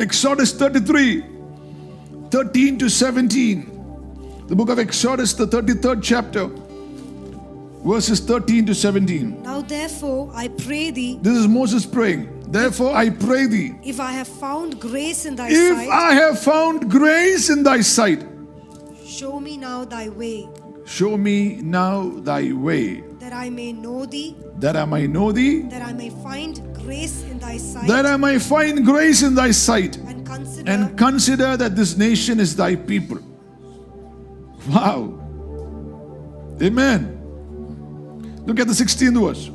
Exodus 0.00 0.52
33 0.52 1.24
13 2.30 2.78
to 2.78 2.88
17. 2.88 4.46
The 4.48 4.56
book 4.56 4.68
of 4.70 4.78
Exodus, 4.78 5.32
the 5.34 5.46
33rd 5.46 6.00
chapter, 6.02 6.46
verses 7.84 8.20
13 8.20 8.66
to 8.66 8.74
17. 8.74 9.42
Now 9.42 9.60
therefore 9.62 10.30
I 10.34 10.48
pray 10.48 10.90
thee, 10.90 11.18
This 11.20 11.36
is 11.36 11.48
Moses 11.48 11.84
praying. 11.86 12.34
Therefore, 12.50 12.96
I 12.96 13.10
pray 13.10 13.46
thee, 13.46 13.74
if 13.82 14.00
I 14.00 14.12
have 14.12 14.26
found 14.26 14.80
grace 14.80 15.26
in 15.26 15.36
thy 15.36 15.48
if 15.50 15.76
sight, 15.76 15.88
I 15.90 16.14
have 16.14 16.40
found 16.40 16.90
grace 16.90 17.50
in 17.50 17.62
thy 17.62 17.82
sight, 17.82 18.24
show 19.04 19.38
me 19.38 19.58
now 19.58 19.84
thy 19.84 20.08
way, 20.08 20.48
show 20.86 21.18
me 21.18 21.56
now 21.56 22.08
thy 22.08 22.52
way, 22.52 23.04
that 23.28 23.36
I 23.36 23.50
may 23.50 23.72
know 23.74 24.06
thee, 24.06 24.34
that 24.56 24.74
I 24.74 24.86
may 24.86 25.06
know 25.06 25.32
thee, 25.32 25.60
that 25.68 25.82
I 25.82 25.92
may 25.92 26.08
find 26.08 26.74
grace 26.74 27.24
in 27.24 27.38
thy 27.38 27.58
sight, 27.58 27.86
that 27.86 28.06
I 28.06 28.16
may 28.16 28.38
find 28.38 28.86
grace 28.86 29.22
in 29.22 29.34
thy 29.34 29.50
sight, 29.50 29.98
and 29.98 30.26
consider 30.26 30.70
and 30.72 30.96
consider 30.96 31.54
that 31.58 31.76
this 31.76 31.98
nation 31.98 32.40
is 32.40 32.56
thy 32.56 32.74
people. 32.74 33.18
Wow. 34.70 35.20
Amen. 36.62 37.20
Look 38.46 38.60
at 38.60 38.66
the 38.66 38.72
16th 38.72 39.20
verse. 39.20 39.48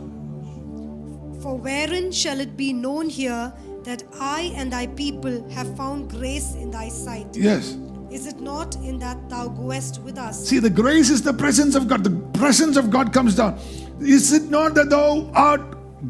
For 1.42 1.58
wherein 1.58 2.12
shall 2.12 2.40
it 2.40 2.56
be 2.56 2.74
known 2.74 3.10
here 3.10 3.52
that 3.86 4.04
I 4.20 4.54
and 4.56 4.72
thy 4.72 4.86
people 4.86 5.50
have 5.50 5.76
found 5.76 6.12
grace 6.12 6.54
in 6.54 6.70
thy 6.70 6.90
sight? 6.90 7.36
Yes. 7.36 7.76
Is 8.14 8.28
it 8.28 8.40
not 8.40 8.76
in 8.78 9.00
that 9.00 9.28
thou 9.30 9.48
goest 9.48 10.00
with 10.04 10.18
us? 10.20 10.48
See, 10.48 10.60
the 10.60 10.70
grace 10.70 11.10
is 11.10 11.22
the 11.24 11.34
presence 11.34 11.74
of 11.76 11.88
God. 11.88 12.04
The 12.04 12.16
presence 12.40 12.78
of 12.78 12.90
God 12.92 13.12
comes 13.12 13.36
down. 13.36 13.58
Is 14.00 14.32
it 14.34 14.50
not 14.52 14.76
that 14.76 14.90
thou 14.92 15.32
art 15.34 15.62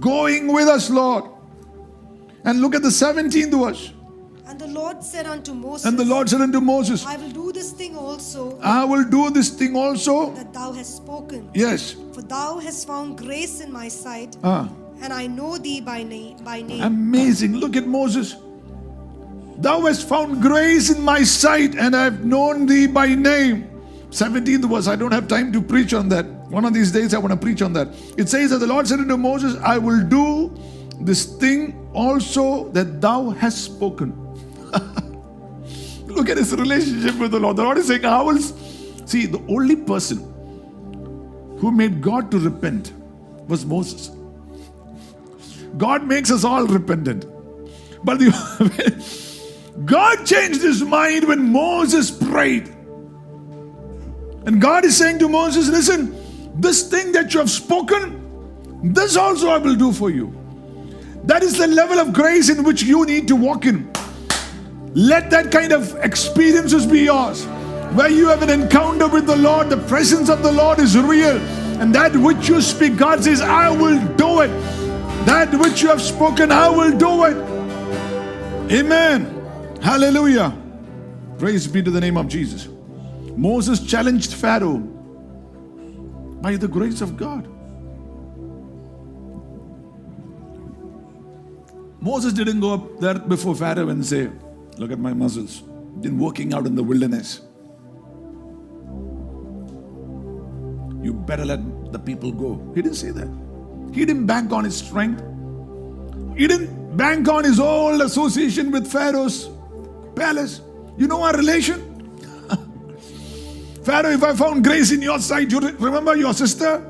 going 0.01 0.51
with 0.51 0.67
us, 0.67 0.89
Lord? 0.89 1.23
And 2.43 2.59
look 2.59 2.75
at 2.75 2.81
the 2.81 2.89
17th 2.89 3.51
verse. 3.65 3.93
And 4.45 4.59
the 4.59 4.67
Lord 4.67 5.01
said 5.01 5.25
unto 5.25 5.53
Moses, 5.53 5.85
And 5.85 5.97
the 5.97 6.03
Lord 6.03 6.29
said 6.29 6.41
unto 6.41 6.59
Moses, 6.59 7.05
I 7.05 7.15
will 7.15 7.31
do 7.31 7.51
this 7.53 7.71
thing 7.71 7.95
also 7.95 8.59
I 8.61 8.83
will 8.83 9.05
do 9.05 9.29
this 9.29 9.49
thing 9.49 9.75
also. 9.77 10.31
that 10.31 10.51
thou 10.53 10.73
hast 10.73 10.97
spoken. 10.97 11.49
Yes. 11.53 11.95
For 12.13 12.21
thou 12.21 12.59
hast 12.59 12.85
found 12.85 13.17
grace 13.17 13.61
in 13.61 13.71
my 13.71 13.87
sight, 13.87 14.35
Ah, 14.43 14.67
and 15.01 15.13
I 15.13 15.27
know 15.27 15.57
thee 15.57 15.79
by 15.79 16.03
name. 16.03 16.37
By 16.43 16.61
name. 16.61 16.83
amazing. 16.83 17.55
Look 17.55 17.77
at 17.77 17.87
Moses. 17.87 18.35
Thou 19.63 19.79
hast 19.85 20.09
found 20.09 20.41
grace 20.41 20.89
in 20.89 21.01
my 21.01 21.23
sight, 21.23 21.75
and 21.75 21.95
I 21.95 22.03
have 22.03 22.25
known 22.25 22.65
thee 22.65 22.85
by 22.85 23.15
name. 23.15 23.69
17th 24.09 24.69
verse. 24.69 24.89
I 24.89 24.97
don't 24.97 25.13
have 25.13 25.29
time 25.29 25.53
to 25.53 25.61
preach 25.61 25.93
on 25.93 26.09
that. 26.09 26.25
One 26.51 26.65
of 26.65 26.73
these 26.73 26.91
days 26.91 27.13
I 27.13 27.17
want 27.17 27.31
to 27.31 27.37
preach 27.37 27.61
on 27.61 27.71
that. 27.71 27.87
It 28.17 28.27
says 28.27 28.49
that 28.49 28.57
the 28.57 28.67
Lord 28.67 28.89
said 28.89 28.99
unto 28.99 29.15
Moses, 29.15 29.55
I 29.63 29.77
will 29.77 30.03
do 30.03 30.53
this 30.99 31.25
thing 31.37 31.89
also 31.93 32.67
that 32.71 32.99
thou 32.99 33.29
hast 33.29 33.63
spoken. 33.63 34.11
Look 36.07 36.27
at 36.27 36.35
his 36.35 36.53
relationship 36.53 37.15
with 37.17 37.31
the 37.31 37.39
Lord. 37.39 37.55
The 37.55 37.63
Lord 37.63 37.77
is 37.77 37.87
saying, 37.87 38.03
I 38.03 38.21
will. 38.21 38.39
See, 38.39 39.27
the 39.27 39.41
only 39.47 39.77
person 39.77 40.17
who 41.59 41.71
made 41.71 42.01
God 42.01 42.29
to 42.31 42.37
repent 42.37 42.91
was 43.47 43.65
Moses. 43.65 44.11
God 45.77 46.05
makes 46.05 46.31
us 46.31 46.43
all 46.43 46.67
repentant. 46.67 47.25
But 48.03 48.19
the, 48.19 48.27
God 49.85 50.25
changed 50.25 50.61
his 50.61 50.83
mind 50.83 51.27
when 51.27 51.51
Moses 51.51 52.11
prayed. 52.11 52.67
And 54.45 54.61
God 54.61 54.85
is 54.85 54.95
saying 54.95 55.19
to 55.19 55.29
Moses, 55.29 55.69
Listen, 55.69 56.15
this 56.59 56.89
thing 56.89 57.11
that 57.13 57.33
you 57.33 57.39
have 57.39 57.49
spoken, 57.49 58.19
this 58.83 59.17
also 59.17 59.49
I 59.49 59.57
will 59.57 59.75
do 59.75 59.91
for 59.91 60.09
you. 60.09 60.33
That 61.23 61.41
is 61.41 61.57
the 61.57 61.67
level 61.67 61.99
of 61.99 62.13
grace 62.13 62.49
in 62.49 62.63
which 62.63 62.83
you 62.83 63.05
need 63.05 63.27
to 63.29 63.35
walk 63.35 63.65
in. 63.65 63.91
Let 64.93 65.31
that 65.31 65.51
kind 65.51 65.71
of 65.71 65.95
experiences 66.03 66.85
be 66.85 67.01
yours. 67.01 67.45
Where 67.95 68.09
you 68.09 68.27
have 68.27 68.43
an 68.43 68.49
encounter 68.49 69.07
with 69.07 69.25
the 69.25 69.35
Lord, 69.35 69.69
the 69.69 69.77
presence 69.77 70.29
of 70.29 70.43
the 70.43 70.51
Lord 70.51 70.79
is 70.79 70.97
real. 70.97 71.37
And 71.79 71.95
that 71.95 72.15
which 72.15 72.47
you 72.47 72.61
speak, 72.61 72.97
God 72.97 73.23
says, 73.23 73.41
I 73.41 73.69
will 73.69 73.99
do 74.15 74.41
it. 74.41 74.49
That 75.25 75.53
which 75.53 75.81
you 75.81 75.89
have 75.89 76.01
spoken, 76.01 76.51
I 76.51 76.69
will 76.69 76.95
do 76.97 77.23
it. 77.23 77.37
Amen. 78.71 79.32
Hallelujah. 79.83 80.55
Praise 81.37 81.67
be 81.67 81.83
to 81.83 81.91
the 81.91 81.99
name 81.99 82.15
of 82.15 82.29
Jesus. 82.29 82.69
Moses 83.35 83.85
challenged 83.85 84.33
Pharaoh 84.33 84.77
by 86.41 86.55
the 86.55 86.69
grace 86.69 87.01
of 87.01 87.17
God. 87.17 87.49
Moses 91.99 92.31
didn't 92.31 92.61
go 92.61 92.73
up 92.75 92.99
there 93.01 93.19
before 93.19 93.55
Pharaoh 93.55 93.89
and 93.89 94.05
say, 94.05 94.29
Look 94.77 94.91
at 94.91 94.99
my 94.99 95.13
muscles. 95.13 95.61
Been 95.99 96.17
working 96.17 96.53
out 96.53 96.65
in 96.65 96.75
the 96.75 96.83
wilderness. 96.83 97.41
You 101.03 101.13
better 101.13 101.43
let 101.43 101.91
the 101.91 101.99
people 101.99 102.31
go. 102.31 102.71
He 102.73 102.81
didn't 102.81 102.95
say 102.95 103.11
that. 103.11 103.27
He 103.93 104.05
didn't 104.05 104.27
bank 104.27 104.53
on 104.53 104.63
his 104.63 104.77
strength. 104.77 105.21
He 106.37 106.47
didn't 106.47 106.95
bank 106.95 107.27
on 107.27 107.43
his 107.43 107.59
old 107.59 108.01
association 108.01 108.71
with 108.71 108.89
Pharaoh's 108.89 109.49
palace. 110.15 110.61
You 110.97 111.07
know 111.07 111.23
our 111.23 111.33
relation? 111.33 111.79
Pharaoh, 113.83 114.11
if 114.11 114.23
I 114.23 114.33
found 114.35 114.63
grace 114.63 114.91
in 114.91 115.01
your 115.01 115.19
sight, 115.19 115.51
you 115.51 115.59
remember 115.59 116.15
your 116.15 116.33
sister? 116.33 116.89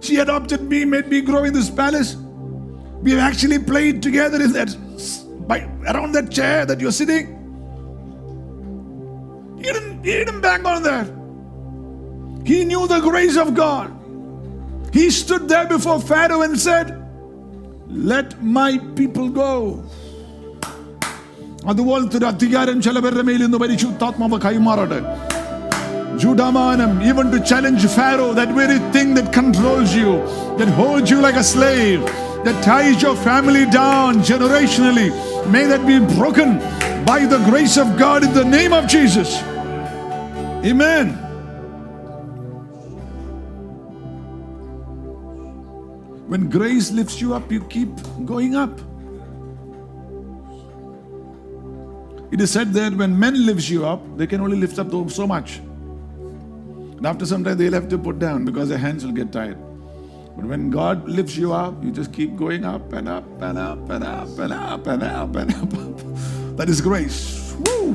She 0.00 0.16
adopted 0.16 0.62
me, 0.62 0.84
made 0.84 1.08
me 1.08 1.20
grow 1.22 1.44
in 1.44 1.54
this 1.54 1.70
palace. 1.70 2.16
We 3.02 3.12
have 3.12 3.20
actually 3.20 3.58
played 3.58 4.02
together 4.02 4.42
in 4.42 4.52
that 4.52 4.76
by 5.46 5.60
around 5.86 6.12
that 6.12 6.30
chair 6.30 6.66
that 6.66 6.80
you're 6.80 6.92
sitting. 6.92 7.40
He 9.58 9.64
didn't, 9.64 10.04
he 10.04 10.12
didn't 10.12 10.40
bank 10.40 10.64
on 10.66 10.82
that. 10.82 11.06
He 12.46 12.64
knew 12.64 12.86
the 12.86 13.00
grace 13.00 13.36
of 13.36 13.54
God. 13.54 13.90
He 14.92 15.10
stood 15.10 15.48
there 15.48 15.66
before 15.66 16.00
Pharaoh 16.00 16.42
and 16.42 16.58
said, 16.58 17.00
Let 17.88 18.42
my 18.42 18.78
people 18.94 19.28
go. 19.30 19.84
അതുപോലത്തെ 21.71 22.17
ഒരു 22.19 22.27
അധികാരം 22.33 22.77
ചിലവരുടെ 22.85 23.23
മേൽ 23.29 23.41
ഇന്ന് 23.47 23.59
പരിശുദ്ധാത്മാവ് 23.63 24.39
കൈമാറട്ടെ 24.47 25.01
Judamanam, 26.21 26.93
even 27.09 27.31
to 27.31 27.39
challenge 27.49 27.83
Pharaoh, 27.97 28.33
that 28.33 28.49
very 28.53 28.77
thing 28.93 29.13
that 29.13 29.31
controls 29.31 29.95
you, 29.95 30.17
that 30.59 30.67
holds 30.67 31.09
you 31.09 31.19
like 31.21 31.35
a 31.35 31.43
slave, 31.43 32.01
that 32.43 32.61
ties 32.61 33.01
your 33.01 33.15
family 33.15 33.65
down 33.65 34.15
generationally, 34.15 35.09
may 35.49 35.65
that 35.65 35.87
be 35.87 35.97
broken 36.17 36.49
by 37.05 37.25
the 37.25 37.39
grace 37.49 37.77
of 37.77 37.97
God 37.97 38.23
in 38.23 38.33
the 38.33 38.43
name 38.43 38.73
of 38.73 38.85
Jesus. 38.85 39.29
Amen. 40.65 41.07
When 46.27 46.49
grace 46.49 46.91
lifts 46.91 47.21
you 47.21 47.33
up, 47.33 47.49
you 47.49 47.61
keep 47.61 47.89
going 48.25 48.55
up. 48.55 48.75
It 52.34 52.40
is 52.40 52.50
said 52.50 52.72
that 52.72 52.92
when 52.94 53.16
men 53.16 53.46
lifts 53.46 53.70
you 53.70 53.86
up, 53.86 54.00
they 54.16 54.26
can 54.26 54.40
only 54.40 54.56
lift 54.56 54.80
up 54.80 54.90
so 55.08 55.24
much. 55.24 55.58
And 55.58 57.06
after 57.06 57.24
some 57.24 57.44
time, 57.44 57.56
they'll 57.56 57.72
have 57.74 57.88
to 57.90 57.96
put 57.96 58.18
down 58.18 58.44
because 58.44 58.68
their 58.68 58.78
hands 58.78 59.06
will 59.06 59.12
get 59.12 59.30
tired. 59.30 59.56
But 60.34 60.46
when 60.46 60.68
God 60.68 61.08
lifts 61.08 61.36
you 61.36 61.52
up, 61.52 61.84
you 61.84 61.92
just 61.92 62.12
keep 62.12 62.34
going 62.34 62.64
up 62.64 62.92
and 62.92 63.08
up 63.08 63.24
and 63.40 63.56
up 63.56 63.88
and 63.88 64.02
up 64.02 64.36
and 64.36 64.52
up 64.52 64.84
and 64.88 65.02
up 65.04 65.36
and 65.36 65.54
up. 65.54 66.56
That 66.56 66.68
is 66.68 66.80
grace. 66.80 67.54
Woo! 67.66 67.94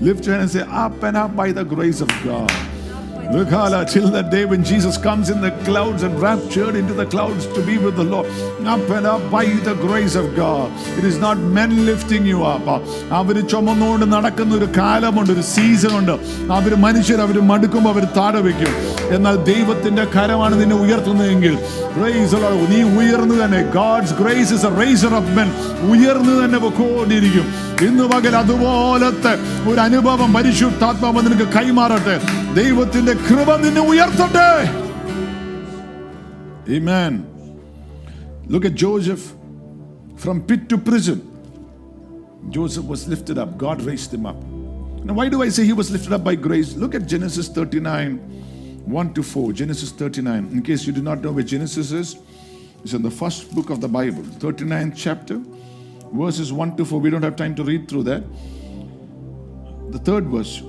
Lift 0.00 0.26
your 0.26 0.34
hand 0.34 0.42
and 0.42 0.50
say, 0.50 0.62
Up 0.62 1.00
and 1.04 1.16
up 1.16 1.36
by 1.36 1.52
the 1.52 1.62
grace 1.62 2.00
of 2.00 2.08
God. 2.24 2.50
Till 3.26 4.08
that 4.10 4.30
day 4.30 4.44
when 4.44 4.62
Jesus 4.62 4.96
comes 4.96 5.30
in 5.30 5.40
the 5.40 5.50
clouds 5.64 6.02
and 6.04 6.20
raptured 6.20 6.76
into 6.76 6.94
the 6.94 7.06
clouds 7.06 7.46
to 7.48 7.60
be 7.66 7.76
with 7.76 7.96
the 7.96 8.04
Lord. 8.04 8.26
Up 8.64 8.88
and 8.88 9.06
up 9.06 9.30
by 9.30 9.46
the 9.46 9.74
grace 9.76 10.14
of 10.14 10.36
God. 10.36 10.70
It 10.96 11.04
is 11.04 11.18
not 11.18 11.36
men 11.38 11.86
lifting 11.86 12.24
you 12.24 12.44
up. 12.44 12.68
അവർ 13.10 13.36
ചുമന്നുകൊണ്ട് 13.52 14.06
നടക്കുന്ന 14.14 14.54
ഒരു 14.54 14.68
കാലമുണ്ട് 14.78 15.32
ഒരു 15.32 15.44
season 15.54 15.92
ഉണ്ട് 15.98 16.14
അവർ 16.58 16.72
മനുഷ്യർ 16.86 17.20
അവർ 17.26 17.36
മടുക്കുമ്പോൾ 17.50 17.92
അവർ 17.94 18.06
താഴെ 18.18 18.40
വയ്ക്കും 18.46 18.72
എന്നാൽ 19.16 19.36
ദൈവത്തിന്റെ 19.50 20.04
കരമാണ് 20.14 20.54
നിന്നെ 20.60 20.78
ഉയർത്തുന്നതെങ്കിൽ. 20.84 21.54
നീ 22.72 22.80
ഉയർന്നു 23.00 23.36
തന്നെ 23.42 23.60
God's 23.76 24.16
grace 24.22 24.52
is 24.56 24.66
a 24.70 24.72
raiser 24.80 25.12
of 25.20 25.32
men 25.38 25.50
ഉയർന്നു 25.92 26.32
തന്നെ 26.42 26.58
പൊക്കോണ്ടിരിക്കും 26.66 27.46
ഇന്ന് 27.88 28.04
പകൽ 28.14 28.34
അതുപോലത്തെ 28.42 29.32
ഒരു 29.70 29.80
അനുഭവം 29.88 30.30
പരിശുദ്ധാത്മാവ് 30.36 31.22
നിനക്ക് 31.26 31.48
കൈമാറട്ടെ 31.56 32.18
ദൈവത്തിന്റെ 32.59 33.15
കൃപ 33.27 33.57
നിന്നെ 33.65 33.83
ഉയർത്തട്ടെ 33.91 34.47
Amen. 36.77 37.13
Look 38.53 38.65
at 38.65 38.75
Joseph 38.75 39.23
from 40.15 40.35
pit 40.49 40.61
to 40.69 40.77
prison. 40.77 41.19
Joseph 42.49 42.85
was 42.85 43.07
lifted 43.07 43.37
up. 43.37 43.57
God 43.57 43.81
raised 43.81 44.13
him 44.13 44.25
up. 44.25 44.39
Now, 45.03 45.13
why 45.13 45.29
do 45.29 45.41
I 45.41 45.49
say 45.49 45.65
he 45.65 45.73
was 45.73 45.89
lifted 45.91 46.13
up 46.13 46.23
by 46.23 46.35
grace? 46.35 46.75
Look 46.75 46.93
at 46.95 47.07
Genesis 47.07 47.47
39, 47.49 48.17
1 48.85 49.13
to 49.15 49.23
4. 49.23 49.51
Genesis 49.53 49.91
39. 49.91 50.49
In 50.51 50.61
case 50.61 50.85
you 50.85 50.93
do 50.93 51.01
not 51.01 51.21
know 51.21 51.31
where 51.31 51.43
Genesis 51.43 51.91
is, 51.91 52.17
it's 52.83 52.93
in 52.93 53.01
the 53.01 53.11
first 53.11 53.53
book 53.55 53.69
of 53.69 53.81
the 53.81 53.87
Bible, 53.87 54.23
39th 54.23 54.93
chapter, 54.95 55.41
verses 56.11 56.53
1 56.53 56.77
to 56.77 56.85
4. 56.85 56.99
We 56.99 57.09
don't 57.09 57.23
have 57.23 57.35
time 57.35 57.55
to 57.55 57.63
read 57.63 57.87
through 57.87 58.03
that. 58.03 58.23
The 59.91 59.99
third 59.99 60.25
verse. 60.27 60.61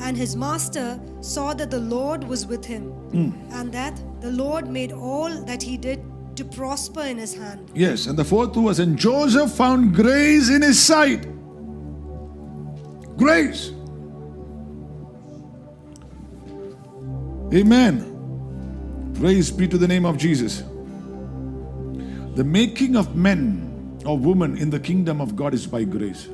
and 0.00 0.16
his 0.16 0.36
master 0.36 1.00
saw 1.20 1.54
that 1.54 1.70
the 1.70 1.80
Lord 1.80 2.24
was 2.24 2.46
with 2.46 2.64
him, 2.64 2.90
hmm. 3.12 3.52
and 3.52 3.72
that 3.72 4.00
the 4.20 4.30
Lord 4.30 4.68
made 4.68 4.92
all 4.92 5.30
that 5.44 5.62
he 5.62 5.76
did 5.76 6.02
to 6.36 6.44
prosper 6.44 7.02
in 7.02 7.18
his 7.18 7.34
hand. 7.34 7.70
Yes, 7.74 8.06
and 8.06 8.18
the 8.18 8.24
fourth 8.24 8.56
was, 8.56 8.78
and 8.78 8.98
Joseph 8.98 9.52
found 9.52 9.94
grace 9.94 10.50
in 10.50 10.62
his 10.62 10.80
sight. 10.80 11.26
Grace. 13.16 13.72
Amen. 17.52 19.14
Praise 19.18 19.50
be 19.50 19.66
to 19.66 19.78
the 19.78 19.88
name 19.88 20.04
of 20.04 20.16
Jesus. 20.16 20.62
The 22.36 22.44
making 22.44 22.94
of 22.94 23.16
men 23.16 23.98
or 24.04 24.16
women 24.16 24.56
in 24.56 24.70
the 24.70 24.78
kingdom 24.78 25.20
of 25.20 25.34
God 25.34 25.54
is 25.54 25.66
by 25.66 25.82
grace. 25.82 26.28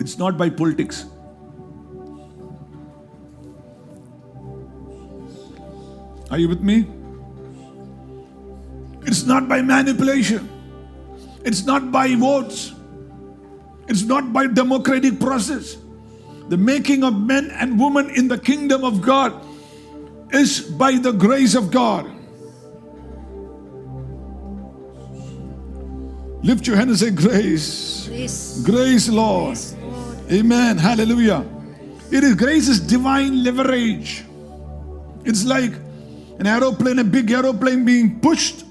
It's 0.00 0.16
not 0.18 0.38
by 0.38 0.48
politics. 0.48 1.04
Are 6.30 6.38
you 6.38 6.48
with 6.48 6.62
me? 6.62 6.86
It's 9.02 9.24
not 9.24 9.48
by 9.48 9.60
manipulation. 9.60 10.48
It's 11.44 11.64
not 11.64 11.92
by 11.92 12.14
votes. 12.14 12.72
It's 13.88 14.02
not 14.02 14.32
by 14.32 14.46
democratic 14.46 15.20
process. 15.20 15.76
The 16.48 16.56
making 16.56 17.04
of 17.04 17.20
men 17.20 17.50
and 17.50 17.78
women 17.78 18.10
in 18.10 18.28
the 18.28 18.38
kingdom 18.38 18.84
of 18.84 19.02
God 19.02 19.34
is 20.32 20.60
by 20.60 20.92
the 20.92 21.12
grace 21.12 21.54
of 21.54 21.70
God. 21.70 22.10
Lift 26.42 26.66
your 26.66 26.76
hand 26.76 26.90
and 26.90 26.98
say, 26.98 27.10
Grace. 27.10 28.08
Grace. 28.08 28.62
Grace, 28.64 29.08
Lord. 29.08 29.56
Grace, 29.56 29.72
Lord. 29.74 29.79
Amen. 30.30 30.78
Hallelujah. 30.78 31.44
It 32.12 32.22
is 32.22 32.34
grace 32.36 32.68
is 32.68 32.78
divine 32.78 33.42
leverage. 33.42 34.24
It's 35.24 35.44
like 35.44 35.72
an 36.38 36.46
aeroplane, 36.46 37.00
a 37.00 37.04
big 37.04 37.32
aeroplane 37.32 37.84
being 37.84 38.20
pushed 38.20 38.64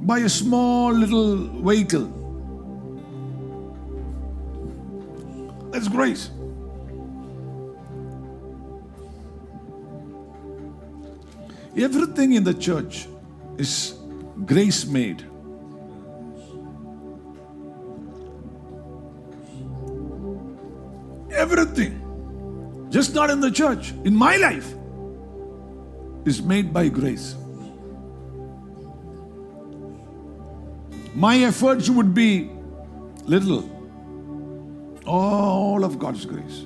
by 0.00 0.18
a 0.18 0.28
small 0.28 0.92
little 0.92 1.36
vehicle. 1.62 2.06
That's 5.70 5.86
grace. 5.86 6.30
Everything 11.76 12.32
in 12.32 12.42
the 12.42 12.54
church 12.54 13.06
is 13.56 13.94
grace 14.44 14.84
made. 14.84 15.29
Everything. 21.40 22.88
Just 22.90 23.14
not 23.14 23.30
in 23.30 23.40
the 23.40 23.50
church, 23.50 23.92
in 24.04 24.14
my 24.14 24.36
life. 24.36 24.74
is 26.24 26.42
made 26.42 26.72
by 26.72 26.88
grace. 26.88 27.34
My 31.14 31.36
efforts 31.38 31.88
would 31.88 32.14
be 32.14 32.50
little. 33.24 33.68
All 35.06 35.84
of 35.84 35.98
God's 35.98 36.24
grace. 36.24 36.64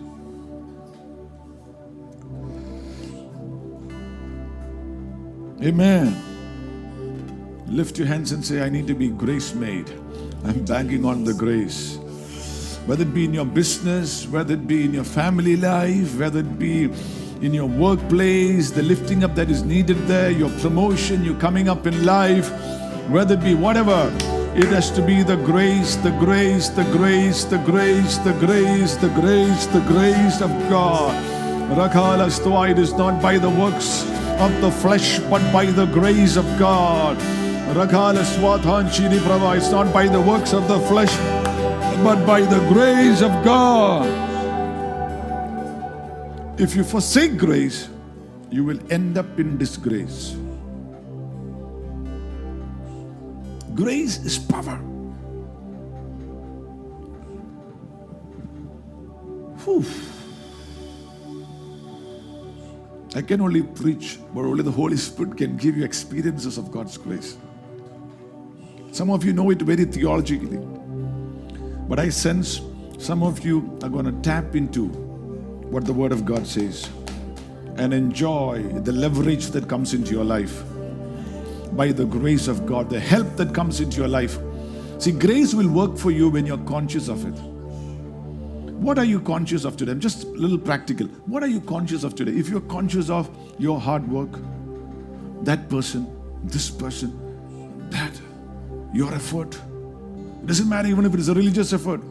Amen. 5.63 6.21
Lift 7.69 7.97
your 7.97 8.07
hands 8.07 8.33
and 8.33 8.45
say, 8.45 8.61
I 8.61 8.69
need 8.69 8.87
to 8.89 8.95
be 8.95 9.09
grace 9.09 9.55
made. 9.55 9.89
I'm 10.45 10.65
banking 10.65 11.05
on 11.05 11.25
the 11.25 11.33
grace. 11.33 11.99
Whether 12.87 13.03
it 13.03 13.15
be 13.15 13.25
in 13.25 13.33
your 13.33 13.47
business, 13.47 14.27
whether 14.29 14.55
it 14.55 14.67
be 14.67 14.85
in 14.85 14.93
your 14.93 15.05
family 15.05 15.57
life, 15.57 16.19
whether 16.19 16.41
it 16.41 16.59
be 16.59 16.91
in 17.41 17.55
your 17.55 17.67
workplace, 17.67 18.71
the 18.71 18.83
lifting 18.83 19.25
up 19.25 19.35
that 19.37 19.51
is 19.51 19.63
needed 19.63 19.97
there, 20.07 20.31
your 20.31 20.51
promotion, 20.61 21.25
you 21.25 21.35
coming 21.37 21.69
up 21.69 21.87
in 21.87 22.05
life, 22.05 22.51
whether 23.09 23.35
it 23.35 23.43
be 23.43 23.55
whatever, 23.55 24.13
it 24.55 24.67
has 24.67 24.91
to 24.93 25.03
be 25.03 25.23
the 25.23 25.37
grace, 25.37 25.97
the 25.97 26.11
grace, 26.13 26.69
the 26.69 26.85
grace, 26.85 27.45
the 27.45 27.59
grace, 27.59 28.19
the 28.19 28.33
grace, 28.35 28.97
the 28.97 29.09
grace, 29.09 29.67
the 29.67 29.81
grace 29.81 30.41
of 30.43 30.51
God. 30.69 31.15
Rakala 31.73 32.31
Stoa, 32.31 32.69
it 32.69 32.79
is 32.79 32.93
not 32.93 33.21
by 33.23 33.39
the 33.39 33.49
works 33.49 34.05
of 34.39 34.61
the 34.61 34.71
flesh, 34.71 35.19
but 35.31 35.41
by 35.53 35.65
the 35.65 35.87
grace 35.87 36.37
of 36.37 36.45
God. 36.59 37.17
Rakala 37.75 38.23
Swathan 38.25 38.89
Chidi 38.91 39.19
Prava, 39.25 39.57
it's 39.57 39.71
not 39.71 39.93
by 39.93 40.07
the 40.07 40.21
works 40.21 40.53
of 40.53 40.69
the 40.69 40.79
flesh, 40.81 41.13
but 42.03 42.27
by 42.27 42.41
the 42.41 42.59
grace 42.69 43.23
of 43.23 43.31
God. 43.45 44.09
If 46.59 46.77
you 46.77 46.85
forsake 46.85 47.37
grace, 47.37 47.89
you 48.51 48.65
will 48.65 48.79
end 48.91 49.19
up 49.19 49.39
in 49.39 49.59
disgrace. 49.59 50.37
Grace 53.75 54.19
is 54.25 54.39
power. 54.39 54.77
Whew. 59.65 59.85
I 63.17 63.23
can 63.23 63.41
only 63.41 63.63
preach, 63.63 64.19
but 64.35 64.41
only 64.45 64.63
the 64.63 64.71
Holy 64.71 64.97
Spirit 64.97 65.37
can 65.37 65.57
give 65.57 65.77
you 65.77 65.85
experiences 65.85 66.59
of 66.59 66.71
God's 66.71 66.97
grace. 66.97 67.37
Some 68.93 69.11
of 69.11 69.25
you 69.25 69.33
know 69.33 69.51
it 69.51 69.63
very 69.63 69.85
theologically, 69.85 70.59
but 71.89 71.99
I 71.99 72.09
sense 72.09 72.61
some 72.99 73.23
of 73.23 73.45
you 73.45 73.79
are 73.83 73.89
going 73.89 74.07
to 74.07 74.13
tap 74.23 74.55
into 74.55 74.87
what 74.87 75.85
the 75.85 75.93
Word 75.93 76.13
of 76.13 76.25
God 76.25 76.47
says 76.47 76.89
and 77.77 77.93
enjoy 77.93 78.63
the 78.63 78.93
leverage 78.93 79.49
that 79.49 79.69
comes 79.69 79.95
into 79.95 80.13
your 80.13 80.25
life 80.25 80.63
by 81.73 81.91
the 81.93 82.05
grace 82.05 82.47
of 82.47 82.67
God, 82.67 82.89
the 82.89 83.01
help 83.01 83.37
that 83.37 83.55
comes 83.55 83.81
into 83.81 83.99
your 83.99 84.09
life. 84.09 84.39
See, 84.99 85.13
grace 85.13 85.55
will 85.55 85.69
work 85.69 85.99
for 85.99 86.11
you 86.11 86.29
when 86.29 86.47
you're 86.47 86.59
conscious 86.59 87.09
of 87.09 87.27
it. 87.27 87.39
What 88.81 88.99
are 88.99 89.05
you 89.05 89.21
conscious 89.21 89.65
of 89.65 89.77
today? 89.77 89.93
I'm 89.93 90.01
just 90.01 90.25
a 90.25 90.29
little 90.29 90.59
practical. 90.59 91.07
What 91.27 91.43
are 91.43 91.49
you 91.49 91.61
conscious 91.61 92.05
of 92.05 92.15
today? 92.15 92.33
If 92.33 92.49
you're 92.49 92.61
conscious 92.61 93.11
of 93.11 93.29
your 93.59 93.81
hard 93.81 94.07
work, 94.09 94.31
that 95.43 95.69
person, 95.69 96.07
this 96.45 96.71
person, 96.71 97.89
that, 97.91 98.13
your 98.93 99.13
effort, 99.13 99.59
it 100.45 100.49
doesn't 100.49 100.69
matter 100.69 100.89
even 100.89 101.07
if 101.07 101.15
it 101.15 101.21
is 101.21 101.31
a 101.31 101.35
religious 101.35 101.73
effort. 101.73 102.03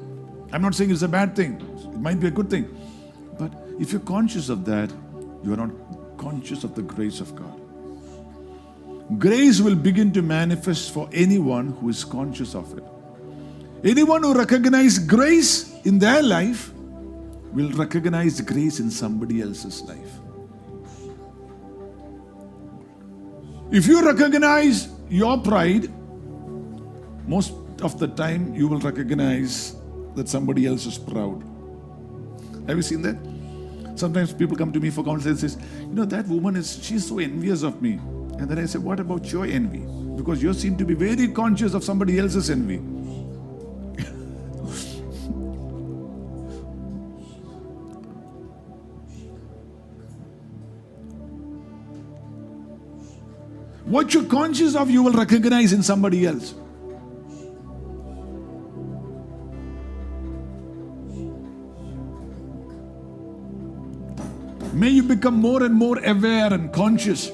I'm 0.51 0.63
not 0.63 0.73
saying 0.73 0.89
it's 0.89 1.03
a 1.03 1.07
bad 1.07 1.35
thing, 1.35 1.61
it 1.83 1.99
might 1.99 2.19
be 2.19 2.25
a 2.25 2.31
good 2.31 2.49
thing. 2.49 2.65
But 3.37 3.53
if 3.79 3.91
you're 3.91 4.01
conscious 4.01 4.49
of 4.49 4.65
that, 4.65 4.91
you 5.43 5.53
are 5.53 5.57
not 5.57 5.69
conscious 6.17 6.63
of 6.63 6.73
the 6.73 6.81
grace 6.81 7.19
of 7.19 7.35
God. 7.35 9.19
Grace 9.19 9.61
will 9.61 9.75
begin 9.75 10.11
to 10.13 10.23
manifest 10.23 10.95
for 10.95 11.07
anyone 11.13 11.73
who 11.73 11.89
is 11.89 12.03
conscious 12.03 12.55
of 12.55 12.75
it. 12.75 12.83
Anyone 13.83 14.23
who 14.23 14.33
recognizes 14.33 14.97
grace 14.97 15.79
in 15.83 15.99
their 15.99 16.23
life 16.23 16.73
will 17.51 17.69
recognize 17.73 18.41
grace 18.41 18.79
in 18.79 18.89
somebody 18.89 19.43
else's 19.43 19.83
life. 19.83 20.19
If 23.69 23.85
you 23.85 24.03
recognize 24.03 24.89
your 25.07 25.37
pride, 25.37 25.91
most 27.27 27.53
of 27.83 27.99
the 27.99 28.07
time 28.07 28.53
you 28.55 28.67
will 28.67 28.79
recognize 28.79 29.75
that 30.15 30.27
somebody 30.29 30.65
else 30.65 30.85
is 30.85 30.97
proud. 30.97 31.43
Have 32.67 32.77
you 32.77 32.83
seen 32.83 33.01
that? 33.01 33.17
Sometimes 33.95 34.33
people 34.33 34.55
come 34.55 34.71
to 34.71 34.79
me 34.79 34.89
for 34.89 35.03
counsel 35.03 35.31
and 35.31 35.39
says, 35.39 35.57
you 35.79 35.93
know, 35.93 36.05
that 36.05 36.27
woman 36.27 36.55
is 36.55 36.83
she's 36.83 37.07
so 37.07 37.19
envious 37.19 37.63
of 37.63 37.81
me. 37.81 37.99
And 38.39 38.49
then 38.49 38.57
I 38.57 38.65
say, 38.65 38.79
what 38.79 38.99
about 38.99 39.31
your 39.31 39.45
envy? 39.45 39.83
Because 40.17 40.41
you 40.41 40.53
seem 40.53 40.77
to 40.77 40.85
be 40.85 40.93
very 40.93 41.27
conscious 41.27 41.73
of 41.73 41.83
somebody 41.83 42.17
else's 42.19 42.49
envy. 42.49 42.77
what 53.85 54.13
you're 54.13 54.25
conscious 54.25 54.75
of, 54.75 54.89
you 54.89 55.03
will 55.03 55.13
recognize 55.13 55.73
in 55.73 55.83
somebody 55.83 56.25
else. 56.25 56.55
May 64.83 64.89
you 64.89 65.03
become 65.03 65.35
more 65.35 65.63
and 65.63 65.73
more 65.73 65.97
aware 66.03 66.53
and 66.53 66.69
conscious 66.73 67.31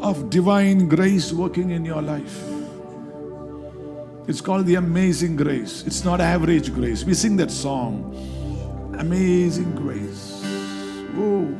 of 0.00 0.30
divine 0.30 0.88
grace 0.88 1.30
working 1.30 1.72
in 1.72 1.84
your 1.84 2.00
life. 2.00 2.42
It's 4.26 4.40
called 4.40 4.64
the 4.64 4.76
amazing 4.76 5.36
grace. 5.36 5.84
It's 5.86 6.04
not 6.04 6.22
average 6.22 6.72
grace. 6.72 7.04
We 7.04 7.12
sing 7.12 7.36
that 7.36 7.50
song, 7.50 8.14
Amazing 8.98 9.74
Grace. 9.74 10.42
Whoa. 11.12 11.54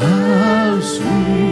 How 0.00 0.80
sweet 0.80 1.51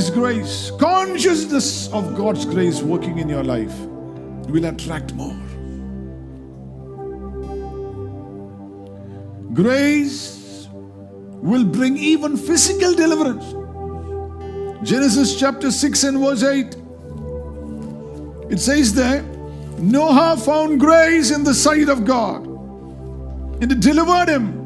Recognize 0.00 0.10
grace, 0.10 0.70
consciousness 0.78 1.88
of 1.92 2.16
God's 2.16 2.44
grace 2.46 2.80
working 2.82 3.18
in 3.18 3.28
your 3.28 3.44
life, 3.44 3.76
will 4.48 4.64
attract 4.64 5.12
more. 5.14 5.36
Grace 9.52 10.68
will 11.42 11.64
bring 11.64 11.96
even 11.96 12.36
physical 12.36 12.94
deliverance. 12.94 13.44
Genesis 14.88 15.38
chapter 15.38 15.70
6 15.70 16.04
and 16.04 16.18
verse 16.18 16.42
8. 16.42 16.76
It 18.50 18.58
says 18.58 18.94
there, 18.94 19.22
Noah 19.78 20.36
found 20.36 20.80
grace 20.80 21.30
in 21.30 21.44
the 21.44 21.54
sight 21.54 21.88
of 21.88 22.04
God, 22.04 22.46
and 23.62 23.70
it 23.70 23.80
delivered 23.80 24.28
him, 24.28 24.58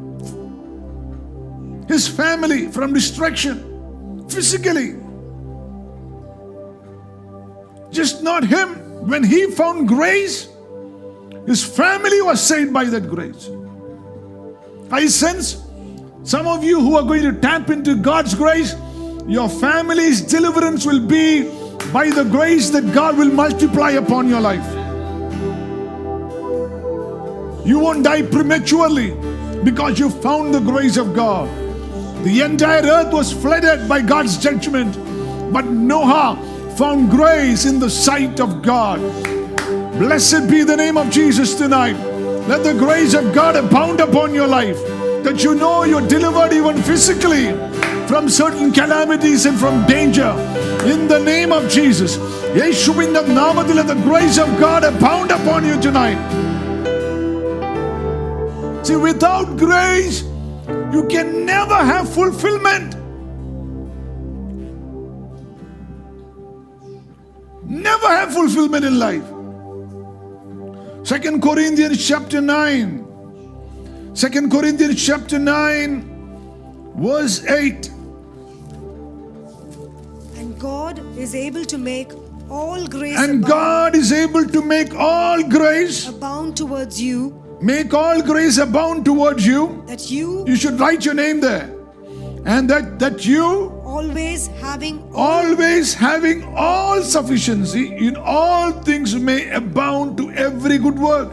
his 1.88 2.09
family 2.09 2.70
from 2.70 2.92
destruction 2.92 4.29
physically. 4.29 5.03
Just 7.94 8.24
not 8.24 8.44
him. 8.44 8.74
When 9.07 9.22
he 9.22 9.46
found 9.52 9.87
grace, 9.87 10.48
his 11.46 11.62
family 11.62 12.20
was 12.22 12.42
saved 12.42 12.72
by 12.72 12.87
that 12.87 13.09
grace. 13.09 13.48
I 14.90 15.07
sense 15.07 15.62
some 16.24 16.48
of 16.48 16.64
you 16.64 16.80
who 16.80 16.96
are 16.96 17.04
going 17.04 17.22
to 17.22 17.33
tap 17.40 17.70
into 17.70 17.94
God's 17.94 18.35
grace, 18.35 18.74
your 19.28 19.48
family's 19.48 20.20
deliverance 20.20 20.85
will 20.85 21.07
be 21.07 21.44
by 21.92 22.11
the 22.11 22.24
grace 22.24 22.70
that 22.70 22.92
God 22.92 23.16
will 23.16 23.30
multiply 23.30 23.90
upon 23.90 24.28
your 24.28 24.40
life. 24.40 24.66
You 27.64 27.78
won't 27.78 28.02
die 28.02 28.22
prematurely 28.22 29.11
because 29.62 30.00
you 30.00 30.11
found 30.11 30.52
the 30.52 30.61
grace 30.61 30.96
of 30.96 31.14
God. 31.14 31.48
The 32.24 32.40
entire 32.40 32.83
earth 32.83 33.12
was 33.12 33.33
flooded 33.33 33.88
by 33.88 34.00
God's 34.02 34.37
judgment, 34.37 34.96
but 35.52 35.66
Noah 35.66 36.53
found 36.77 37.10
grace 37.10 37.65
in 37.65 37.79
the 37.79 37.89
sight 37.89 38.39
of 38.39 38.62
God. 38.62 38.99
Blessed 39.97 40.49
be 40.49 40.63
the 40.63 40.77
name 40.77 40.97
of 40.97 41.10
Jesus 41.10 41.55
tonight. 41.55 41.97
Let 42.47 42.63
the 42.63 42.73
grace 42.73 43.13
of 43.13 43.34
God 43.34 43.55
abound 43.55 43.99
upon 43.99 44.34
your 44.34 44.47
life. 44.47 44.77
That 45.23 45.43
you 45.43 45.55
know 45.55 45.84
you're 45.84 46.08
delivered 46.08 46.53
even 46.53 46.82
physically 46.82 47.47
from 48.08 48.29
certain 48.29 48.71
calamities 48.71 49.45
and 49.45 49.60
from 49.60 49.86
danger. 49.86 50.32
In 50.86 51.08
the 51.08 51.19
name 51.19 51.51
of 51.51 51.69
Jesus. 51.69 52.17
യേശുവിന്റെ 52.60 53.21
നാമത്തിൽ 53.39 53.75
let 53.79 53.88
the 53.93 53.99
grace 54.10 54.38
of 54.45 54.49
God 54.65 54.84
abound 54.84 55.32
upon 55.38 55.67
you 55.69 55.75
tonight. 55.88 56.21
See, 58.86 58.95
without 58.95 59.49
grace, 59.65 60.17
you 60.93 61.03
can 61.13 61.45
never 61.45 61.79
have 61.91 62.05
fulfillment. 62.19 62.95
Never 67.94 68.09
have 68.09 68.33
fulfillment 68.35 68.85
in 68.85 68.98
life. 68.98 69.22
Second 71.07 71.40
Corinthians 71.40 72.04
chapter 72.07 72.40
9. 72.40 74.14
Second 74.14 74.50
Corinthians 74.50 75.04
chapter 75.07 75.38
9, 75.38 76.92
verse 76.96 77.44
8. 77.46 77.90
And 80.38 80.59
God 80.59 80.98
is 81.16 81.37
able 81.37 81.64
to 81.64 81.78
make 81.78 82.11
all 82.50 82.85
grace 82.88 83.16
And 83.18 83.44
abound, 83.44 83.52
God 83.52 83.94
is 83.94 84.12
able 84.12 84.44
to 84.46 84.62
make 84.62 84.92
all 84.94 85.48
grace, 85.48 86.09
abound 86.09 86.57
towards 86.57 87.00
you, 87.00 87.33
make 87.61 87.94
all 87.94 88.22
grace 88.22 88.59
abound 88.59 89.04
towards 89.04 89.46
you. 89.46 89.85
that 89.87 90.11
you 90.11 90.44
You 90.48 90.57
should 90.57 90.80
write 90.80 91.04
your 91.04 91.14
name 91.14 91.40
there. 91.40 91.73
And 92.46 92.68
that, 92.68 92.98
that 92.98 93.24
you 93.24 93.72
always 93.85 94.48
having 94.48 95.11
always 95.14 95.94
having 95.94 96.44
all 96.57 97.02
sufficiency 97.02 97.96
in 97.96 98.16
all 98.16 98.72
things 98.72 99.14
may 99.14 99.50
abound 99.50 100.18
to 100.18 100.30
every 100.33 100.78
good 100.78 100.98
work. 100.98 101.33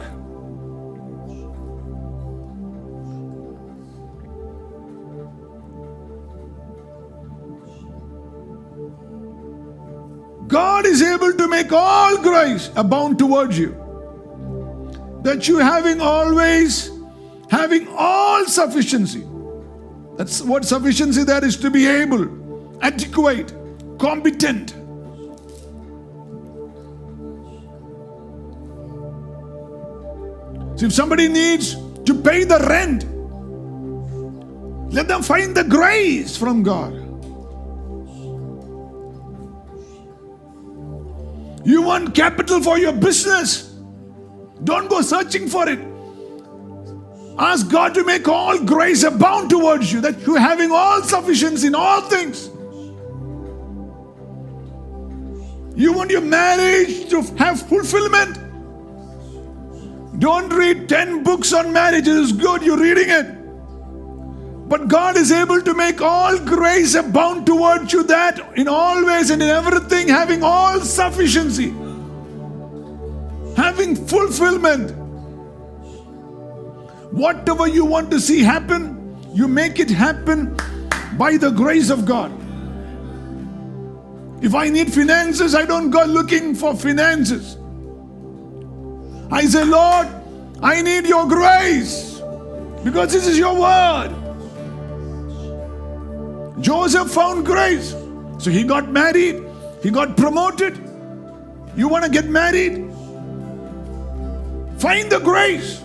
God 10.48 10.86
is 10.86 11.02
able 11.02 11.32
to 11.32 11.48
make 11.48 11.72
all 11.72 12.16
grace 12.22 12.70
abound 12.76 13.18
towards 13.18 13.58
you. 13.58 13.74
That 15.22 15.48
you 15.48 15.58
having 15.58 16.00
always 16.00 16.90
having 17.50 17.86
all 17.88 18.46
sufficiency. 18.46 19.26
That's 20.16 20.42
what 20.42 20.64
sufficiency 20.64 21.24
there 21.24 21.44
is 21.44 21.56
to 21.58 21.70
be 21.70 21.86
able, 21.86 22.78
adequate, 22.82 23.52
competent. 23.98 24.70
So 30.78 30.86
if 30.86 30.92
somebody 30.92 31.28
needs 31.28 31.74
to 32.04 32.14
pay 32.22 32.44
the 32.44 32.58
rent, 32.68 33.04
let 34.92 35.08
them 35.08 35.22
find 35.22 35.54
the 35.54 35.64
grace 35.64 36.36
from 36.36 36.62
God. 36.62 36.92
You 41.64 41.82
want 41.82 42.14
capital 42.14 42.60
for 42.60 42.78
your 42.78 42.92
business. 42.92 43.72
Don't 44.64 44.90
go 44.90 45.00
searching 45.00 45.48
for 45.48 45.68
it. 45.68 45.91
Ask 47.38 47.70
God 47.70 47.94
to 47.94 48.04
make 48.04 48.28
all 48.28 48.58
grace 48.58 49.02
abound 49.02 49.50
towards 49.50 49.92
you, 49.92 50.00
that 50.02 50.20
you're 50.20 50.38
having 50.38 50.70
all 50.70 51.02
sufficiency 51.02 51.66
in 51.66 51.74
all 51.74 52.02
things. 52.02 52.50
You 55.74 55.92
want 55.92 56.10
your 56.10 56.20
marriage 56.20 57.08
to 57.10 57.22
have 57.38 57.62
fulfillment. 57.68 58.38
Don't 60.18 60.52
read 60.52 60.88
10 60.88 61.22
books 61.24 61.52
on 61.52 61.72
marriage. 61.72 62.06
It 62.06 62.16
is 62.16 62.32
good, 62.32 62.62
you're 62.62 62.78
reading 62.78 63.08
it. 63.08 63.42
But 64.68 64.88
God 64.88 65.16
is 65.16 65.32
able 65.32 65.60
to 65.62 65.74
make 65.74 66.00
all 66.00 66.38
grace 66.38 66.94
abound 66.94 67.46
towards 67.46 67.92
you 67.92 68.02
that 68.04 68.56
in 68.56 68.68
all 68.68 69.04
ways 69.04 69.30
and 69.30 69.42
in 69.42 69.48
everything 69.48 70.08
having 70.08 70.42
all 70.42 70.80
sufficiency, 70.80 71.70
having 73.56 73.96
fulfillment. 73.96 75.01
Whatever 77.12 77.68
you 77.68 77.84
want 77.84 78.10
to 78.10 78.18
see 78.18 78.40
happen, 78.40 79.16
you 79.34 79.46
make 79.46 79.78
it 79.78 79.90
happen 79.90 80.56
by 81.18 81.36
the 81.36 81.50
grace 81.50 81.90
of 81.90 82.06
God. 82.06 82.32
If 84.42 84.54
I 84.54 84.70
need 84.70 84.92
finances, 84.92 85.54
I 85.54 85.66
don't 85.66 85.90
go 85.90 86.04
looking 86.04 86.54
for 86.54 86.74
finances. 86.74 87.58
I 89.30 89.44
say, 89.44 89.64
Lord, 89.64 90.08
I 90.62 90.80
need 90.80 91.06
your 91.06 91.26
grace 91.28 92.20
because 92.82 93.12
this 93.12 93.26
is 93.26 93.38
your 93.38 93.60
word. 93.60 94.10
Joseph 96.60 97.10
found 97.10 97.44
grace. 97.44 97.94
So 98.38 98.50
he 98.50 98.64
got 98.64 98.88
married, 98.88 99.44
he 99.82 99.90
got 99.90 100.16
promoted. 100.16 100.78
You 101.76 101.88
want 101.88 102.04
to 102.04 102.10
get 102.10 102.26
married? 102.26 102.90
Find 104.78 105.12
the 105.12 105.20
grace. 105.22 105.81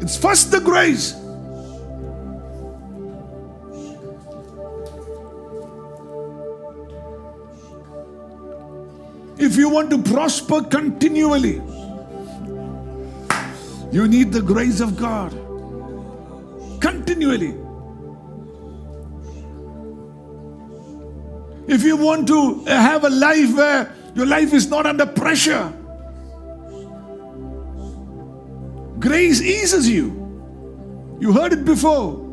It's 0.00 0.16
first 0.16 0.50
the 0.50 0.60
grace. 0.60 1.14
If 9.38 9.56
you 9.56 9.68
want 9.68 9.90
to 9.90 10.02
prosper 10.02 10.62
continually, 10.62 11.62
you 13.92 14.08
need 14.08 14.32
the 14.32 14.42
grace 14.42 14.80
of 14.80 14.96
God. 14.96 15.32
Continually. 16.80 17.54
If 21.68 21.82
you 21.84 21.96
want 21.96 22.26
to 22.28 22.64
have 22.64 23.04
a 23.04 23.10
life 23.10 23.54
where 23.54 23.94
your 24.14 24.26
life 24.26 24.52
is 24.52 24.68
not 24.68 24.86
under 24.86 25.06
pressure, 25.06 25.72
grace 28.98 29.40
eases 29.40 29.88
you. 29.88 30.18
You 31.20 31.32
heard 31.32 31.52
it 31.52 31.64
before. 31.64 32.24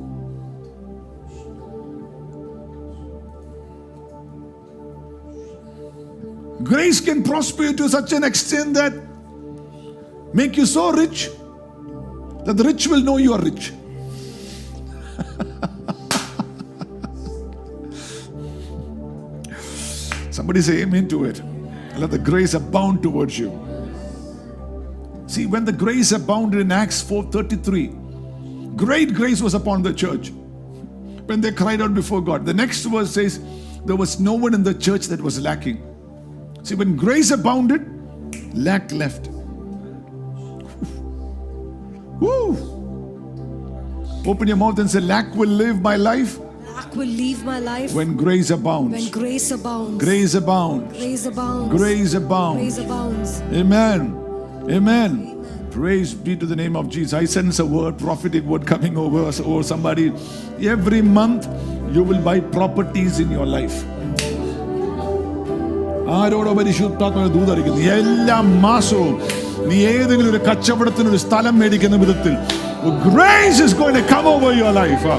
Grace 6.63 6.99
can 6.99 7.21
prosper 7.23 7.63
you 7.63 7.73
to 7.73 7.89
such 7.89 8.13
an 8.13 8.23
extent 8.23 8.73
that 8.73 8.93
make 10.34 10.58
you 10.58 10.65
so 10.65 10.91
rich 10.91 11.30
that 12.45 12.58
the 12.58 12.63
rich 12.63 12.88
will 12.88 13.01
know 13.01 13.17
you 13.17 13.34
are 13.34 13.41
rich. 13.41 13.71
Somebody 20.32 20.62
say 20.62 20.82
amen 20.82 21.08
to 21.10 21.25
it. 21.25 21.41
Let 21.97 22.10
the 22.12 22.19
grace 22.19 22.54
abound 22.56 23.04
towards 23.04 23.38
you. 23.39 23.64
See, 25.36 25.45
when 25.45 25.65
the 25.65 25.74
grace 25.74 26.13
abounded 26.13 26.62
in 26.62 26.71
Acts 26.71 27.04
4:33, 27.04 28.78
great 28.78 29.13
grace 29.13 29.41
was 29.41 29.54
upon 29.54 29.82
the 29.84 29.93
church 29.93 30.32
when 31.26 31.41
they 31.41 31.52
cried 31.52 31.82
out 31.82 31.93
before 31.93 32.21
God. 32.21 32.45
The 32.45 32.54
next 32.54 32.86
verse 32.86 33.12
says, 33.12 33.41
there 33.84 33.98
was 33.98 34.17
no 34.17 34.32
one 34.34 34.54
in 34.54 34.63
the 34.63 34.74
church 34.74 35.08
that 35.08 35.19
was 35.19 35.41
lacking. 35.41 35.84
See, 36.63 36.76
when 36.76 36.95
grace 36.95 37.32
abounded, 37.32 37.86
lack 38.56 38.93
left. 38.93 39.28
Woo! 42.21 42.56
Open 44.26 44.48
your 44.48 44.56
mouth 44.56 44.80
and 44.80 44.89
say, 44.89 45.02
Lack 45.02 45.36
will 45.36 45.50
live 45.50 45.82
my 45.82 45.98
life 45.98 46.39
Lack 46.74 46.95
will 46.95 47.13
leave 47.24 47.43
my 47.43 47.60
life 47.60 47.93
when 47.93 48.15
grace 48.15 48.52
abounds. 48.52 48.93
when 48.93 49.12
grace 49.12 49.52
abounds. 49.52 50.02
Grace 50.02 50.34
abounds. 50.34 50.93
Grace 50.98 51.26
abounds. 51.26 51.78
Grace 51.78 52.13
abounds. 52.13 52.62
Grace 52.62 52.78
abounds. 52.78 53.41
Amen. 53.52 54.24
Amen. 54.67 55.32
Praise 55.71 56.13
be 56.15 56.36
to 56.36 56.45
the 56.45 56.56
name 56.56 56.75
of 56.75 56.89
Jesus. 56.89 57.13
I 57.13 57.25
sense 57.25 57.60
a 57.60 57.65
word, 57.65 57.99
prophetic 57.99 58.43
word 58.43 58.65
coming 58.65 58.97
over 58.97 59.23
us 59.23 59.39
or 59.41 59.63
somebody. 59.63 60.12
Every 60.60 61.01
month 61.01 61.47
you 61.93 62.04
will 62.04 62.21
buy 62.21 62.39
properties 62.39 63.19
in 63.19 63.32
your 63.32 63.45
life. 63.47 63.78
ആരോടോ 66.15 66.51
പരിശുദ്ധാത്മക 66.58 67.28
ദൂതറിക്കുന്നു 67.36 67.80
എല്ലാ 67.93 68.36
മാസവും 68.65 69.13
നീ 69.69 69.78
ഏതെങ്കിലും 69.91 70.30
ഒരു 70.32 70.41
കച്ചവടത്തിന് 70.47 71.10
ഒരു 71.10 71.19
സ്ഥലം 71.23 71.56
മേടിക്കുന്ന 71.62 71.97
വിധത്തിൽ 72.04 72.34
grace 73.08 73.62
is 73.65 73.75
going 73.80 73.97
to 73.99 74.04
come 74.12 74.28
over 74.34 74.51
your 74.60 74.73
life 74.82 75.13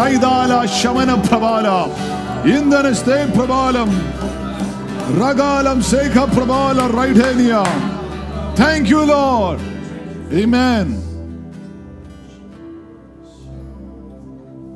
റൈദാല 0.00 0.60
ശമന 0.80 1.12
പ്രബാല 1.28 1.68
ഇന്ധന 2.56 2.88
പ്രബാലം 3.38 3.90
റഗാലം 5.22 5.78
സേഖ 5.92 6.24
പ്രബാല 6.36 6.80
റൈഡേനിയ 6.98 7.54
Thank 8.58 8.90
you, 8.90 9.06
Lord. 9.06 9.60
Amen. 10.32 11.22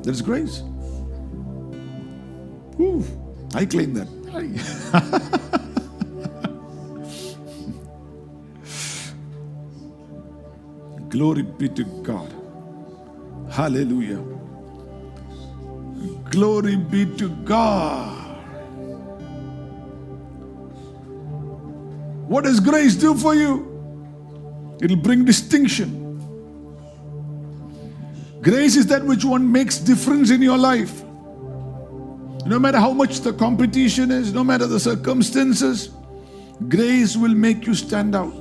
There's 0.03 0.21
grace. 0.21 0.63
I 3.53 3.65
claim 3.65 3.93
that. 3.95 4.07
Glory 11.09 11.41
be 11.41 11.67
to 11.67 11.83
God. 12.03 12.33
Hallelujah. 13.51 14.23
Glory 16.31 16.77
be 16.77 17.05
to 17.17 17.27
God. 17.43 18.37
What 22.29 22.45
does 22.45 22.61
grace 22.61 22.95
do 22.95 23.13
for 23.13 23.35
you? 23.35 23.72
It'll 24.83 24.97
bring 24.97 25.23
distinction. 25.23 25.99
Grace 28.41 28.75
is 28.75 28.85
that 28.87 29.01
which 29.05 29.23
one 29.23 29.49
makes 29.49 29.77
difference 29.77 30.29
in 30.29 30.41
your 30.41 30.57
life. 30.57 31.03
No 32.45 32.59
matter 32.59 32.77
how 32.77 32.91
much 32.91 33.21
the 33.21 33.31
competition 33.31 34.11
is, 34.11 34.33
no 34.33 34.43
matter 34.43 34.67
the 34.67 34.81
circumstances, 34.81 35.91
grace 36.67 37.15
will 37.15 37.33
make 37.33 37.65
you 37.65 37.73
stand 37.73 38.13
out. 38.13 38.33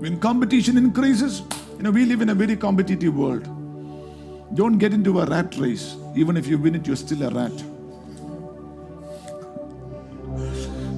When 0.00 0.18
competition 0.18 0.78
increases, 0.78 1.42
you 1.76 1.82
know, 1.82 1.90
we 1.90 2.06
live 2.06 2.22
in 2.22 2.30
a 2.30 2.34
very 2.34 2.56
competitive 2.56 3.14
world. 3.14 3.44
Don't 4.54 4.78
get 4.78 4.94
into 4.94 5.20
a 5.20 5.26
rat 5.26 5.54
race. 5.58 5.96
Even 6.16 6.38
if 6.38 6.46
you 6.46 6.56
win 6.56 6.76
it, 6.76 6.86
you're 6.86 6.96
still 6.96 7.22
a 7.24 7.28
rat. 7.28 7.52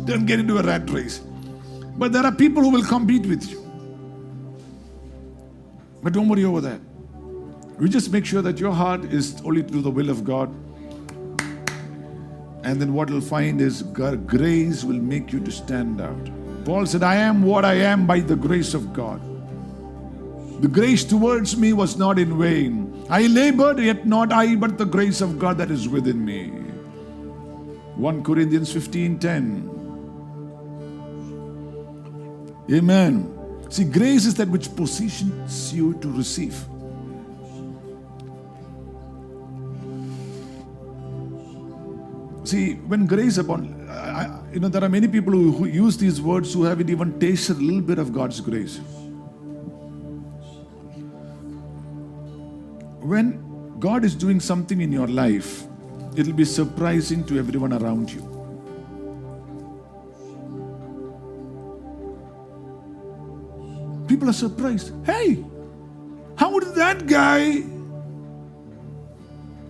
Don't 0.07 0.27
get 0.27 0.39
into 0.39 0.59
a 0.59 0.63
rat 0.63 0.89
race. 0.91 1.23
But 2.01 2.15
there 2.15 2.25
are 2.25 2.33
people 2.33 2.63
who 2.63 2.71
will 2.71 2.83
compete 2.83 3.27
with 3.27 3.51
you. 3.51 3.59
But 6.03 6.15
don't 6.15 6.31
worry 6.31 6.45
over 6.45 6.63
that. 6.63 6.81
We 7.79 7.91
just 7.91 8.11
make 8.11 8.25
sure 8.25 8.41
that 8.41 8.59
your 8.59 8.73
heart 8.73 9.05
is 9.05 9.39
only 9.45 9.63
to 9.63 9.83
the 9.83 9.91
will 9.91 10.09
of 10.09 10.25
God. 10.25 10.49
And 12.65 12.81
then 12.81 12.95
what 12.95 13.11
you'll 13.11 13.21
find 13.21 13.61
is 13.61 13.83
grace 13.83 14.83
will 14.83 15.03
make 15.11 15.31
you 15.31 15.41
to 15.41 15.53
stand 15.53 16.01
out. 16.01 16.31
Paul 16.65 16.87
said, 16.87 17.03
I 17.03 17.17
am 17.17 17.43
what 17.43 17.67
I 17.67 17.75
am 17.75 18.07
by 18.07 18.21
the 18.21 18.37
grace 18.37 18.73
of 18.73 18.95
God. 18.95 19.21
The 20.63 20.69
grace 20.69 21.05
towards 21.05 21.59
me 21.59 21.75
was 21.75 21.99
not 21.99 22.19
in 22.19 22.39
vain. 22.39 23.05
I 23.11 23.27
labored, 23.27 23.79
yet 23.79 24.07
not 24.07 24.33
I, 24.33 24.57
but 24.57 24.79
the 24.79 24.87
grace 24.87 25.21
of 25.21 25.39
God 25.39 25.59
that 25.59 25.71
is 25.71 25.87
within 25.87 26.25
me. 26.25 26.47
1 27.97 28.25
Corinthians 28.25 28.73
15 28.73 29.19
10. 29.19 29.70
Amen. 32.73 33.37
See, 33.69 33.85
grace 33.85 34.27
is 34.27 34.35
that 34.37 34.49
which 34.49 34.75
positions 34.75 35.75
you 35.75 35.95
to 35.95 36.13
receive. 36.13 36.55
See, 42.45 42.75
when 42.75 43.07
grace 43.07 43.39
upon, 43.39 43.89
I, 43.89 44.41
you 44.53 44.61
know, 44.61 44.69
there 44.69 44.83
are 44.83 44.89
many 44.89 45.09
people 45.09 45.33
who, 45.33 45.53
who 45.53 45.67
use 45.67 45.97
these 45.97 46.21
words 46.21 46.53
who 46.53 46.65
haven't 46.65 46.91
even 46.91 47.19
tasted 47.21 47.59
a 47.59 47.61
little 47.61 47.81
bit 47.81 47.99
of 47.99 48.13
God's 48.13 48.41
grace. 48.41 48.79
When 53.01 53.79
God 53.79 54.05
is 54.05 54.15
doing 54.15 54.41
something 54.41 54.81
in 54.81 54.91
your 54.91 55.07
life, 55.07 55.65
it'll 56.17 56.33
be 56.33 56.45
surprising 56.45 57.25
to 57.27 57.39
everyone 57.39 57.73
around 57.73 58.13
you. 58.13 58.40
People 64.11 64.29
are 64.29 64.33
surprised. 64.33 64.93
Hey, 65.07 65.45
how 66.35 66.59
did 66.59 66.75
that 66.75 67.07
guy 67.07 67.63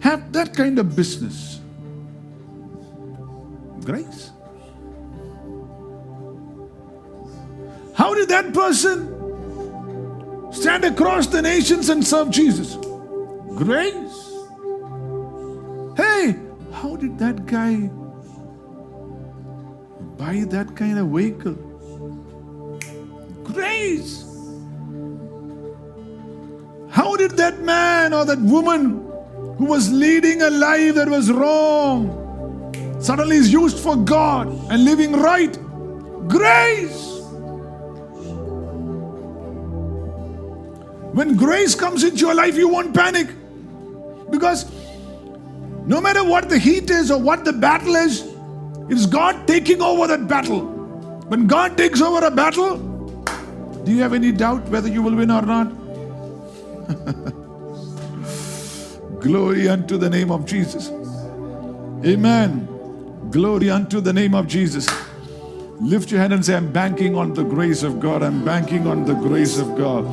have 0.00 0.32
that 0.32 0.56
kind 0.56 0.78
of 0.78 0.96
business? 0.96 1.60
Grace. 3.84 4.30
How 7.94 8.14
did 8.14 8.30
that 8.30 8.54
person 8.54 9.12
stand 10.50 10.86
across 10.86 11.26
the 11.26 11.42
nations 11.42 11.90
and 11.90 12.02
serve 12.02 12.30
Jesus? 12.30 12.76
Grace. 13.56 14.32
Hey, 15.98 16.34
how 16.72 16.96
did 16.96 17.18
that 17.18 17.44
guy 17.44 17.90
buy 20.16 20.44
that 20.48 20.74
kind 20.74 20.98
of 20.98 21.08
vehicle? 21.08 21.56
Grace. 23.44 24.29
How 26.90 27.16
did 27.16 27.32
that 27.32 27.60
man 27.60 28.12
or 28.12 28.24
that 28.24 28.38
woman 28.40 29.06
who 29.58 29.64
was 29.64 29.92
leading 29.92 30.42
a 30.42 30.50
life 30.50 30.94
that 30.96 31.08
was 31.08 31.30
wrong 31.30 32.16
suddenly 33.00 33.36
is 33.36 33.52
used 33.52 33.78
for 33.78 33.96
God 33.96 34.48
and 34.70 34.84
living 34.84 35.12
right? 35.12 35.52
Grace. 36.28 37.06
When 41.12 41.36
grace 41.36 41.74
comes 41.74 42.04
into 42.04 42.18
your 42.18 42.34
life, 42.34 42.56
you 42.56 42.68
won't 42.68 42.94
panic. 42.94 43.28
Because 44.30 44.70
no 45.86 46.00
matter 46.00 46.24
what 46.24 46.48
the 46.48 46.58
heat 46.58 46.90
is 46.90 47.10
or 47.10 47.20
what 47.20 47.44
the 47.44 47.52
battle 47.52 47.94
is, 47.96 48.24
it's 48.88 49.06
God 49.06 49.46
taking 49.46 49.80
over 49.80 50.06
that 50.06 50.28
battle. 50.28 50.66
When 51.28 51.46
God 51.46 51.76
takes 51.76 52.00
over 52.00 52.26
a 52.26 52.30
battle, 52.30 52.78
do 53.84 53.92
you 53.92 54.02
have 54.02 54.12
any 54.12 54.32
doubt 54.32 54.68
whether 54.68 54.88
you 54.88 55.02
will 55.02 55.14
win 55.14 55.30
or 55.30 55.42
not? 55.42 55.79
Glory 59.20 59.68
unto 59.68 59.96
the 59.96 60.08
name 60.08 60.30
of 60.30 60.46
Jesus. 60.46 60.90
Amen. 62.04 62.66
Glory 63.30 63.70
unto 63.70 64.00
the 64.00 64.12
name 64.12 64.34
of 64.34 64.46
Jesus. 64.46 64.88
Lift 65.80 66.10
your 66.10 66.20
hand 66.20 66.32
and 66.32 66.44
say, 66.44 66.56
I'm 66.56 66.72
banking 66.72 67.16
on 67.16 67.34
the 67.34 67.44
grace 67.44 67.82
of 67.82 68.00
God. 68.00 68.22
I'm 68.22 68.44
banking 68.44 68.86
on 68.86 69.04
the 69.04 69.14
grace 69.14 69.58
of 69.58 69.76
God. 69.76 70.04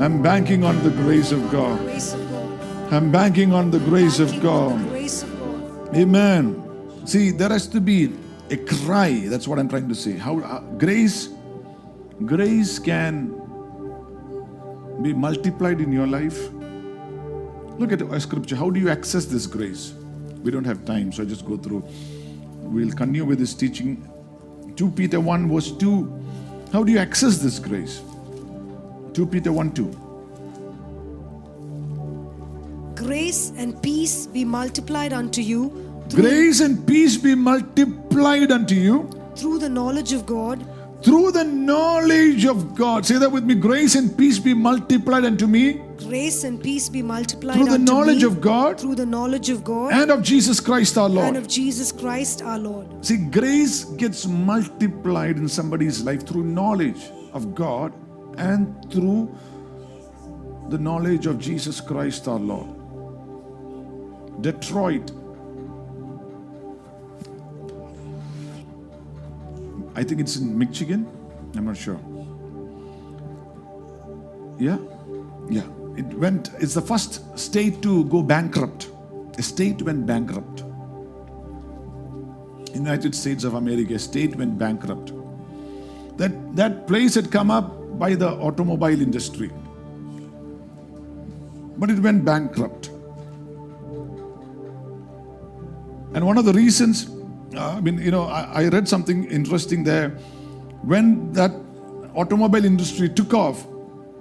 I'm 0.00 0.22
banking 0.22 0.64
on 0.64 0.82
the 0.82 0.90
grace 0.90 1.32
of 1.32 1.50
God. 1.50 1.78
I'm 2.92 3.12
banking 3.12 3.52
on 3.52 3.70
the 3.70 3.78
grace 3.78 4.20
of 4.20 4.42
God. 4.42 4.78
Grace 4.88 5.22
of 5.22 5.38
God. 5.38 5.96
Amen. 5.96 7.06
See, 7.06 7.30
there 7.30 7.50
has 7.50 7.66
to 7.68 7.80
be 7.80 8.12
a 8.50 8.56
cry. 8.56 9.24
That's 9.26 9.46
what 9.46 9.58
I'm 9.58 9.68
trying 9.68 9.88
to 9.88 9.94
say. 9.94 10.12
How 10.12 10.40
uh, 10.40 10.60
grace, 10.76 11.28
grace 12.24 12.78
can 12.78 13.45
be 15.02 15.12
multiplied 15.12 15.80
in 15.80 15.92
your 15.92 16.06
life. 16.06 16.50
Look 17.78 17.92
at 17.92 18.02
a 18.02 18.20
scripture. 18.20 18.56
How 18.56 18.70
do 18.70 18.80
you 18.80 18.88
access 18.88 19.26
this 19.26 19.46
grace? 19.46 19.92
We 20.42 20.50
don't 20.50 20.64
have 20.64 20.84
time, 20.84 21.12
so 21.12 21.22
I 21.22 21.26
just 21.26 21.44
go 21.44 21.56
through. 21.56 21.84
We'll 22.62 22.92
continue 22.92 23.24
with 23.24 23.38
this 23.38 23.54
teaching. 23.54 24.08
2 24.76 24.90
Peter 24.90 25.20
1 25.20 25.48
verse 25.52 25.72
2. 25.72 26.22
How 26.72 26.82
do 26.82 26.92
you 26.92 26.98
access 26.98 27.38
this 27.38 27.58
grace? 27.58 28.02
2 29.14 29.26
Peter 29.26 29.52
1 29.52 29.72
2. 29.72 30.02
Grace 32.94 33.52
and 33.56 33.80
peace 33.82 34.26
be 34.26 34.44
multiplied 34.44 35.12
unto 35.12 35.40
you 35.40 35.86
Grace 36.14 36.60
and 36.60 36.86
peace 36.86 37.16
be 37.16 37.34
multiplied 37.34 38.52
unto 38.52 38.76
you 38.76 39.10
through 39.34 39.58
the 39.58 39.68
knowledge 39.68 40.12
of 40.12 40.24
God 40.24 40.64
through 41.02 41.32
the 41.32 41.44
knowledge 41.44 42.44
of 42.44 42.74
God. 42.74 43.06
Say 43.06 43.18
that 43.18 43.30
with 43.30 43.44
me. 43.44 43.54
Grace 43.54 43.94
and 43.94 44.16
peace 44.16 44.38
be 44.38 44.54
multiplied 44.54 45.24
unto 45.24 45.46
me 45.46 45.86
Grace 45.98 46.44
and 46.44 46.62
peace 46.62 46.88
be 46.88 47.00
multiplied 47.00 47.56
through 47.56 47.70
the 47.70 47.78
knowledge 47.78 48.18
me 48.18 48.24
of 48.24 48.40
God 48.40 48.78
through 48.78 48.94
the 48.96 49.06
knowledge 49.06 49.48
of 49.48 49.64
God 49.64 49.92
and 49.92 50.10
of 50.10 50.22
Jesus 50.22 50.60
Christ 50.60 50.98
our 50.98 51.08
Lord, 51.08 51.28
and 51.28 51.36
of 51.36 51.48
Jesus 51.48 51.90
Christ 51.90 52.42
our 52.42 52.58
Lord. 52.58 53.04
See, 53.04 53.16
grace 53.16 53.84
gets 53.84 54.26
multiplied 54.26 55.38
in 55.38 55.48
somebody's 55.48 56.02
life 56.02 56.26
through 56.26 56.44
knowledge 56.44 57.10
of 57.32 57.54
God 57.54 57.94
and 58.36 58.74
through 58.92 59.34
the 60.68 60.78
knowledge 60.78 61.26
of 61.26 61.38
Jesus 61.38 61.80
Christ 61.80 62.28
our 62.28 62.38
Lord. 62.38 62.68
Detroit. 64.42 65.10
I 69.96 70.04
think 70.04 70.20
it's 70.20 70.36
in 70.36 70.56
Michigan. 70.56 71.08
I'm 71.56 71.64
not 71.64 71.76
sure. 71.76 71.98
Yeah? 74.58 74.78
Yeah. 75.48 75.66
It 75.96 76.04
went, 76.18 76.50
it's 76.60 76.74
the 76.74 76.82
first 76.82 77.38
state 77.38 77.80
to 77.80 78.04
go 78.04 78.22
bankrupt. 78.22 78.90
A 79.38 79.42
state 79.42 79.80
went 79.80 80.04
bankrupt. 80.06 80.64
United 82.74 83.14
States 83.14 83.42
of 83.44 83.54
America, 83.54 83.98
state 83.98 84.36
went 84.36 84.58
bankrupt. 84.58 85.12
That, 86.18 86.54
that 86.56 86.86
place 86.86 87.14
had 87.14 87.32
come 87.32 87.50
up 87.50 87.98
by 87.98 88.14
the 88.14 88.28
automobile 88.28 89.00
industry. 89.00 89.50
But 91.78 91.90
it 91.90 92.00
went 92.00 92.22
bankrupt. 92.22 92.88
And 96.14 96.26
one 96.26 96.36
of 96.36 96.44
the 96.44 96.52
reasons, 96.52 97.15
Uh, 97.54 97.76
I 97.76 97.80
mean, 97.80 97.98
you 97.98 98.10
know, 98.10 98.24
I, 98.24 98.64
I 98.64 98.68
read 98.68 98.88
something 98.88 99.24
interesting 99.30 99.84
there. 99.84 100.10
When 100.82 101.32
that 101.32 101.52
automobile 102.14 102.64
industry 102.64 103.08
took 103.08 103.34
off, 103.34 103.66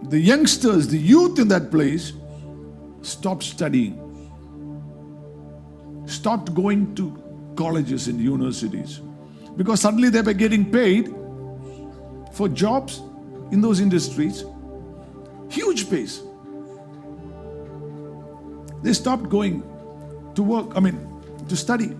the 0.10 0.20
youngsters, 0.20 0.88
the 0.88 0.98
youth 0.98 1.40
in 1.40 1.48
that 1.48 1.72
place, 1.72 2.14
stopped 3.02 3.44
studying, 3.44 4.02
stopped 6.06 6.54
going 6.54 6.94
to 6.96 7.22
colleges 7.56 8.08
and 8.08 8.20
universities 8.20 9.00
because 9.56 9.80
suddenly 9.80 10.10
they 10.10 10.22
were 10.22 10.34
getting 10.34 10.70
paid 10.70 11.08
for 12.34 12.50
jobs 12.50 13.02
in 13.52 13.62
those 13.62 13.80
industries, 13.80 14.44
huge 15.50 15.90
pays. 15.90 16.22
They 18.84 18.94
stopped 18.94 19.30
going 19.30 19.64
to 20.36 20.44
work, 20.44 20.76
I 20.76 20.80
mean, 20.80 21.00
to 21.48 21.56
study. 21.56 21.96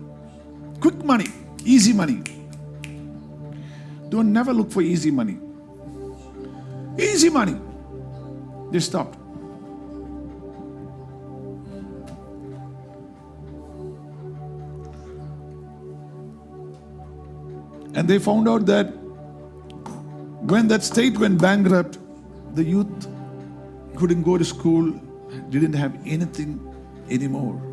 Quick 0.80 1.04
money, 1.04 1.28
easy 1.64 1.92
money. 1.92 2.22
Don't 4.08 4.32
never 4.32 4.52
look 4.52 4.70
for 4.70 4.82
easy 4.82 5.10
money. 5.10 5.38
Easy 6.98 7.28
money. 7.28 7.56
They 8.70 8.80
stopped. 8.80 9.18
And 17.94 18.06
they 18.06 18.18
found 18.18 18.46
out 18.48 18.66
that 18.66 18.86
when 20.52 20.68
that 20.68 20.84
state 20.84 21.18
went 21.18 21.40
bankrupt, 21.40 21.98
the 22.54 22.62
youth 22.62 23.08
couldn't 23.96 24.22
go 24.22 24.36
to 24.36 24.44
school, 24.44 24.92
didn't 25.48 25.72
have 25.72 25.96
anything 26.06 26.60
anymore. 27.08 27.65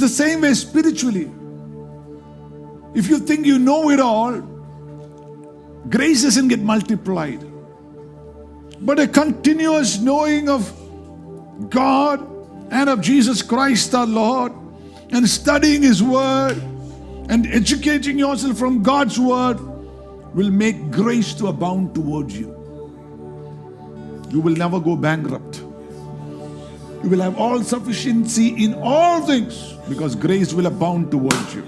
The 0.00 0.08
same 0.08 0.40
way 0.40 0.54
spiritually. 0.54 1.30
If 2.94 3.10
you 3.10 3.18
think 3.18 3.44
you 3.44 3.58
know 3.58 3.90
it 3.90 4.00
all, 4.00 4.40
grace 5.90 6.22
doesn't 6.22 6.48
get 6.48 6.60
multiplied. 6.60 7.44
But 8.80 8.98
a 8.98 9.06
continuous 9.06 9.98
knowing 10.00 10.48
of 10.48 10.72
God 11.68 12.26
and 12.70 12.88
of 12.88 13.02
Jesus 13.02 13.42
Christ 13.42 13.94
our 13.94 14.06
Lord 14.06 14.52
and 15.10 15.28
studying 15.28 15.82
His 15.82 16.02
Word 16.02 16.56
and 17.28 17.46
educating 17.48 18.18
yourself 18.18 18.56
from 18.58 18.82
God's 18.82 19.20
Word 19.20 19.60
will 20.34 20.50
make 20.50 20.90
grace 20.90 21.34
to 21.34 21.48
abound 21.48 21.94
towards 21.94 22.38
you. 22.38 22.48
You 24.30 24.40
will 24.40 24.56
never 24.56 24.80
go 24.80 24.96
bankrupt. 24.96 25.49
You 27.02 27.08
will 27.08 27.20
have 27.20 27.38
all 27.38 27.62
sufficiency 27.62 28.62
in 28.62 28.74
all 28.74 29.22
things 29.26 29.72
because 29.88 30.14
grace 30.14 30.52
will 30.52 30.66
abound 30.66 31.10
towards 31.10 31.54
you. 31.54 31.64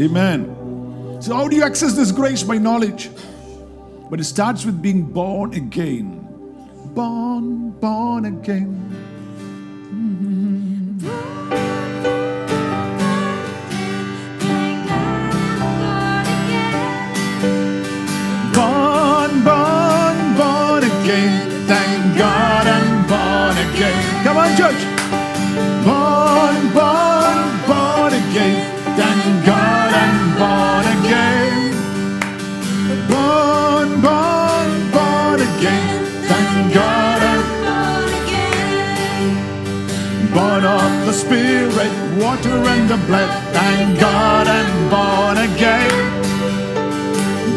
Amen. 0.00 1.20
So, 1.20 1.34
how 1.34 1.46
do 1.46 1.56
you 1.56 1.62
access 1.62 1.94
this 1.94 2.10
grace? 2.10 2.42
By 2.42 2.58
knowledge. 2.58 3.10
But 4.10 4.20
it 4.20 4.24
starts 4.24 4.64
with 4.64 4.82
being 4.82 5.02
born 5.02 5.54
again. 5.54 6.20
Born, 6.94 7.70
born 7.70 8.24
again. 8.26 9.13
Water 42.34 42.68
and 42.68 42.88
the 42.90 42.96
blood. 43.06 43.30
Thank 43.52 44.00
God 44.00 44.46
I'm 44.48 44.90
born 44.90 45.36
again. 45.38 45.90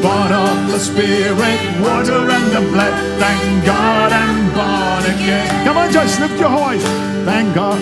Born 0.01 0.31
of 0.31 0.71
the 0.71 0.79
Spirit, 0.79 1.59
water 1.81 2.21
and 2.35 2.47
the 2.55 2.61
blood. 2.71 2.93
Thank 3.19 3.65
God 3.65 4.11
I'm 4.11 4.37
born 4.53 5.03
again. 5.15 5.65
Come 5.65 5.77
on, 5.77 5.91
church, 5.91 6.19
lift 6.19 6.39
your 6.39 6.49
voice. 6.49 6.83
Thank 7.25 7.55
God. 7.55 7.79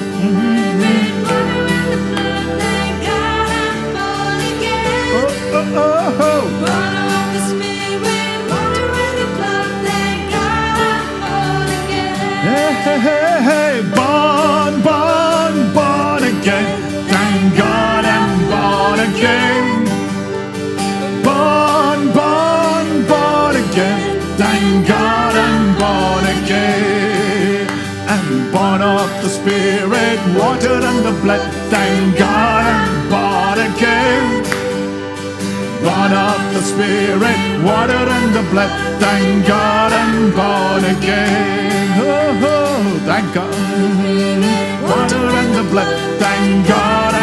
Oh, 5.18 5.32
oh, 5.58 5.82
oh, 5.84 6.24
oh. 6.28 6.42
Born 6.64 6.96
of 7.12 7.28
the 7.36 7.42
Spirit, 7.52 8.40
water 8.52 8.88
and 9.04 9.18
the 9.22 9.28
blood, 9.38 9.72
thank 9.88 10.20
God, 10.36 10.78
I'm 10.94 11.08
born 11.24 11.70
again. 11.82 12.16
Hey, 12.48 12.72
hey, 12.86 13.00
hey, 13.08 13.36
hey. 13.50 13.74
Born, 13.98 14.74
born, 14.88 15.56
born 15.74 16.24
again. 16.24 16.85
Thank 17.36 17.58
God 17.58 18.06
I'm 18.06 18.32
born 18.48 19.00
again. 19.10 19.68
Born, 21.28 22.00
born, 22.16 22.88
born 23.12 23.56
again. 23.60 24.22
Thank 24.40 24.88
God 24.88 25.36
I'm 25.36 25.76
born 25.76 26.24
again. 26.38 27.68
I'm 28.08 28.52
born 28.54 28.82
of 28.82 29.10
the 29.22 29.28
Spirit, 29.28 30.20
water 30.40 30.80
and 30.80 31.04
the 31.04 31.12
blood. 31.24 31.44
Thank 31.68 32.18
God 32.18 32.64
I'm 32.72 33.10
born 33.12 33.58
again. 33.68 34.26
Born 35.84 36.14
of 36.16 36.40
the 36.56 36.64
Spirit, 36.72 37.42
water 37.68 38.04
and 38.18 38.30
the 38.34 38.48
blood. 38.50 38.72
Thank 39.04 39.46
God 39.46 39.92
I'm 39.92 40.32
born 40.40 40.84
again. 40.96 42.00
Oh, 42.00 42.48
oh, 42.54 43.00
thank 43.04 43.28
God. 43.34 44.26
Water 44.90 45.26
and 45.42 45.54
the 45.54 45.64
blood. 45.70 46.16
Thank 46.20 46.68
God 46.68 47.15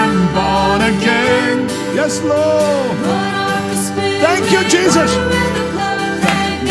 again. 0.90 1.68
Yes, 1.94 2.20
Lord. 2.22 2.96
Thank 4.24 4.50
you, 4.52 4.62
Jesus. 4.68 5.10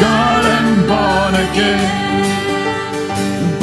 God 0.04 0.44
I'm 0.58 0.88
born 0.92 1.34
again. 1.48 1.88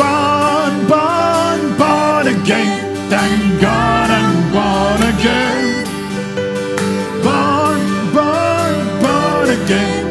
Born, 0.01 0.73
born, 0.93 1.61
born 1.79 2.27
again. 2.37 2.71
Thank 3.11 3.61
God 3.61 4.11
I'm 4.19 4.33
born 4.57 5.01
again. 5.13 5.85
Born, 7.25 7.81
born, 8.15 8.75
born 9.03 9.49
again. 9.63 10.08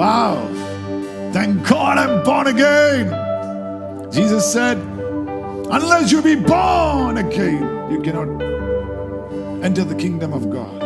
Wow. 0.00 0.48
Thank 1.30 1.68
God 1.68 1.98
I'm 1.98 2.24
born 2.24 2.46
again. 2.46 3.12
Jesus 4.10 4.50
said, 4.50 4.78
Unless 4.78 6.10
you 6.10 6.22
be 6.22 6.36
born 6.36 7.18
again, 7.18 7.92
you 7.92 8.00
cannot 8.00 8.28
enter 9.62 9.84
the 9.84 9.94
kingdom 9.94 10.32
of 10.32 10.48
God. 10.48 10.80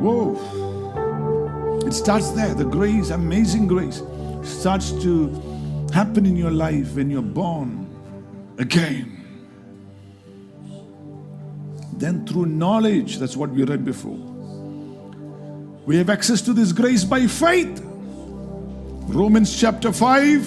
Whoa. 0.00 1.82
It 1.86 1.92
starts 1.92 2.30
there. 2.30 2.54
The 2.54 2.64
grace, 2.64 3.10
amazing 3.10 3.66
grace, 3.66 4.02
starts 4.44 4.92
to 5.02 5.28
happen 5.92 6.24
in 6.24 6.36
your 6.36 6.52
life 6.52 6.94
when 6.94 7.10
you're 7.10 7.20
born 7.20 7.86
again. 8.56 9.12
Then, 11.98 12.26
through 12.26 12.46
knowledge, 12.46 13.18
that's 13.18 13.36
what 13.36 13.50
we 13.50 13.64
read 13.64 13.84
before, 13.84 14.16
we 15.86 15.96
have 15.96 16.10
access 16.10 16.42
to 16.42 16.52
this 16.52 16.72
grace 16.72 17.04
by 17.04 17.26
faith. 17.26 17.80
Romans 19.08 19.58
chapter 19.58 19.92
5, 19.92 20.40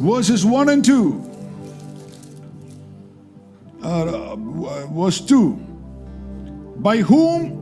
verses 0.00 0.44
1 0.44 0.68
and 0.70 0.84
2. 0.84 1.30
Uh, 3.82 4.36
verse 4.86 5.20
2. 5.20 5.52
By 6.78 6.98
whom 6.98 7.60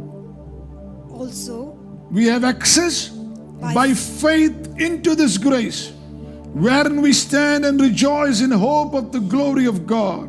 Also, 1.10 1.76
we 2.10 2.26
have 2.26 2.42
access 2.44 3.08
By- 3.08 3.74
by 3.74 3.94
faith 3.94 4.74
into 4.78 5.14
this 5.14 5.38
grace, 5.38 5.92
wherein 6.52 7.00
we 7.02 7.12
stand 7.12 7.64
and 7.64 7.80
rejoice 7.80 8.40
in 8.40 8.50
hope 8.50 8.94
of 8.94 9.12
the 9.12 9.20
glory 9.20 9.66
of 9.66 9.86
God, 9.86 10.28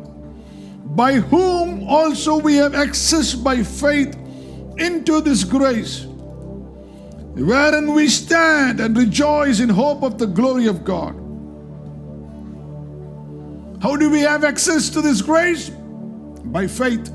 by 0.96 1.14
whom 1.14 1.82
also 1.88 2.36
we 2.38 2.54
have 2.56 2.74
access 2.76 3.34
by 3.34 3.62
faith 3.64 4.16
into 4.78 5.20
this 5.20 5.44
grace, 5.44 6.04
wherein 7.34 7.92
we 7.92 8.08
stand 8.08 8.80
and 8.80 8.96
rejoice 8.96 9.60
in 9.60 9.68
hope 9.68 10.02
of 10.02 10.18
the 10.18 10.26
glory 10.26 10.66
of 10.66 10.84
God. 10.84 11.14
How 13.82 13.96
do 13.96 14.08
we 14.10 14.20
have 14.20 14.44
access 14.44 14.88
to 14.90 15.02
this 15.02 15.20
grace? 15.20 15.70
By 15.70 16.66
faith. 16.66 17.12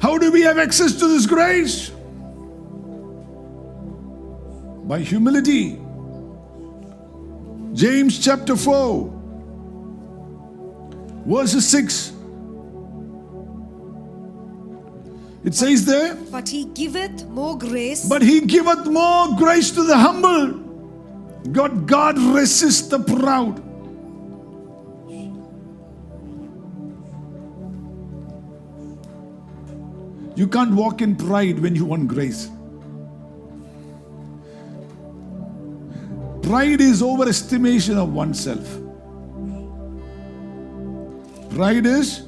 How 0.00 0.16
do 0.18 0.30
we 0.30 0.42
have 0.42 0.58
access 0.58 0.94
to 0.98 1.08
this 1.08 1.26
grace? 1.26 1.90
By 4.88 5.00
humility. 5.00 5.78
James 7.74 8.18
chapter 8.18 8.56
4, 8.56 9.12
verse 11.26 11.52
6. 11.52 12.12
It 15.48 15.54
says 15.54 15.86
there, 15.86 16.14
but 16.30 16.46
he 16.46 16.66
giveth 16.66 17.26
more 17.28 17.56
grace. 17.56 18.06
but 18.06 18.20
he 18.20 18.40
giveth 18.42 18.86
more 18.86 19.34
grace 19.34 19.70
to 19.70 19.82
the 19.82 19.96
humble. 19.96 20.48
God, 21.52 21.88
God 21.88 22.18
resists 22.18 22.88
the 22.88 22.98
proud. 22.98 23.56
You 30.36 30.46
can't 30.48 30.74
walk 30.74 31.00
in 31.00 31.16
pride 31.16 31.60
when 31.60 31.74
you 31.74 31.86
want 31.86 32.08
grace. 32.08 32.50
Pride 36.42 36.82
is 36.82 37.00
overestimation 37.00 37.96
of 37.96 38.12
oneself. 38.12 38.68
Pride 41.54 41.86
is 41.86 42.20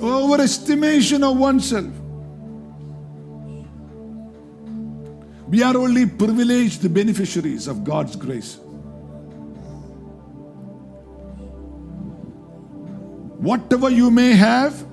overestimation 0.00 1.22
of 1.22 1.38
oneself. 1.38 2.03
We 5.54 5.62
are 5.62 5.76
only 5.76 6.04
privileged 6.04 6.92
beneficiaries 6.92 7.68
of 7.68 7.84
God's 7.84 8.16
grace. 8.16 8.56
Whatever 13.38 13.88
you 13.88 14.10
may 14.10 14.32
have, 14.32 14.84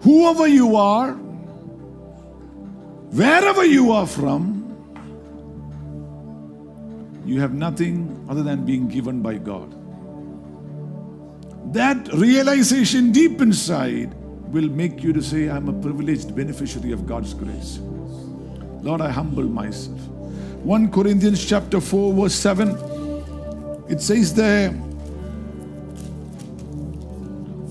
whoever 0.00 0.46
you 0.46 0.74
are, 0.74 1.12
wherever 3.12 3.62
you 3.62 3.92
are 3.92 4.06
from, 4.06 4.56
you 7.26 7.40
have 7.40 7.52
nothing 7.52 8.24
other 8.30 8.42
than 8.42 8.64
being 8.64 8.88
given 8.88 9.20
by 9.20 9.34
God. 9.34 9.74
That 11.74 12.10
realization 12.14 13.12
deep 13.12 13.42
inside 13.42 14.14
will 14.50 14.70
make 14.70 15.02
you 15.02 15.12
to 15.12 15.22
say, 15.22 15.50
I'm 15.50 15.68
a 15.68 15.74
privileged 15.74 16.34
beneficiary 16.34 16.92
of 16.92 17.06
God's 17.06 17.34
grace. 17.34 17.80
Lord, 18.82 19.00
I 19.00 19.10
humble 19.10 19.44
myself. 19.44 19.98
1 20.64 20.90
Corinthians 20.90 21.44
chapter 21.44 21.80
4, 21.80 22.14
verse 22.14 22.34
7. 22.34 22.68
It 23.88 24.00
says 24.00 24.34
there, 24.34 24.70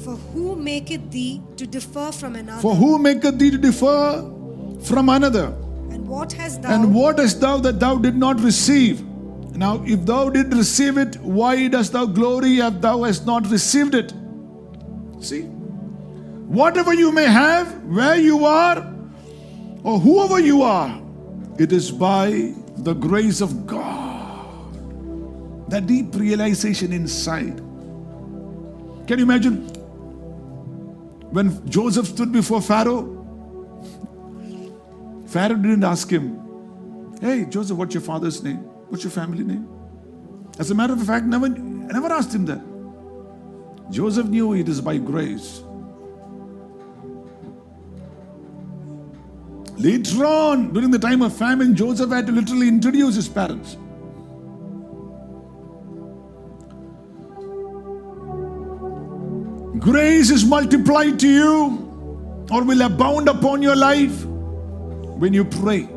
For 0.03 0.16
who 0.34 0.55
maketh 0.55 1.12
thee 1.12 1.41
to 1.57 1.68
differ 1.68 2.12
from 2.12 2.36
another? 2.36 2.62
For 2.62 2.76
who 2.76 2.97
maketh 2.99 3.38
thee 3.39 3.51
to 3.51 3.57
differ 3.57 4.32
from 4.84 5.10
another? 5.10 5.55
and 5.91 6.07
what 6.07 6.32
hast 6.34 6.62
thou? 6.62 6.74
And 6.74 6.93
what 6.93 7.18
hast 7.20 7.41
thou 7.41 7.57
that 7.57 7.80
thou 7.80 7.97
did 7.97 8.16
not 8.16 8.39
receive? 8.41 9.03
Now, 9.55 9.84
if 9.86 10.05
thou 10.05 10.30
did 10.30 10.53
receive 10.53 10.97
it, 10.97 11.16
why 11.18 11.68
dost 11.68 11.93
thou 11.93 12.05
glory 12.05 12.60
if 12.60 12.80
thou 12.82 13.03
hast 13.03 13.26
not 13.26 13.47
received 13.49 13.95
it? 13.95 14.14
See? 15.20 15.41
Whatever 15.41 16.93
you 16.93 17.12
may 17.12 17.26
have, 17.26 17.84
where 17.84 18.16
you 18.16 18.45
are, 18.45 18.78
or 19.84 19.99
whoever 19.99 20.39
you 20.39 20.62
are, 20.62 20.99
it 21.60 21.74
is 21.74 21.91
by 21.91 22.53
the 22.78 22.93
grace 22.93 23.41
of 23.41 23.68
God. 23.68 24.74
That 25.70 25.86
deep 25.86 26.16
realization 26.16 26.93
inside. 26.93 27.57
Can 29.05 29.20
you 29.20 29.26
imagine 29.26 29.68
when 31.32 31.70
Joseph 31.70 32.07
stood 32.07 32.32
before 32.32 32.62
Pharaoh? 32.62 33.18
Pharaoh 35.28 35.57
didn't 35.57 35.84
ask 35.84 36.10
him, 36.10 36.39
Hey, 37.22 37.45
Joseph, 37.45 37.78
what's 37.78 37.93
your 37.93 38.01
father's 38.01 38.41
name? 38.41 38.60
What's 38.88 39.03
your 39.03 39.12
family 39.12 39.43
name? 39.43 39.68
As 40.57 40.72
a 40.72 40.76
matter 40.76 40.93
of 40.93 41.05
fact, 41.05 41.26
never, 41.26 41.49
never 41.49 42.07
asked 42.07 42.34
him 42.34 42.45
that. 42.45 42.62
Joseph 43.91 44.28
knew 44.28 44.53
it 44.53 44.70
is 44.70 44.80
by 44.80 44.97
grace. 44.97 45.62
Later 49.80 50.25
on, 50.25 50.73
during 50.73 50.91
the 50.91 50.99
time 50.99 51.21
of 51.21 51.34
famine, 51.34 51.73
Joseph 51.73 52.09
had 52.09 52.27
to 52.27 52.34
literally 52.34 52.67
introduce 52.67 53.15
his 53.15 53.30
parents. 53.30 53.77
Grace 59.80 60.30
is 60.32 60.43
multiplied 60.43 61.17
to 61.21 61.30
you 61.30 62.47
or 62.51 62.63
will 62.65 62.82
abound 62.82 63.30
upon 63.30 63.61
your 63.61 63.77
life 63.77 64.25
when 64.25 65.34
you 65.34 65.45
pray. 65.45 65.88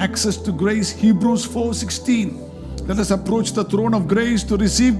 Access 0.00 0.36
to 0.38 0.50
grace, 0.50 0.90
Hebrews 0.90 1.44
4:16. 1.44 2.40
Let 2.88 2.98
us 2.98 3.12
approach 3.12 3.52
the 3.52 3.62
throne 3.62 3.94
of 3.94 4.08
grace 4.08 4.42
to 4.44 4.56
receive 4.56 4.98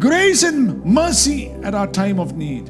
grace 0.00 0.42
and 0.42 0.84
mercy 0.84 1.52
at 1.62 1.76
our 1.76 1.86
time 1.86 2.18
of 2.18 2.36
need. 2.36 2.66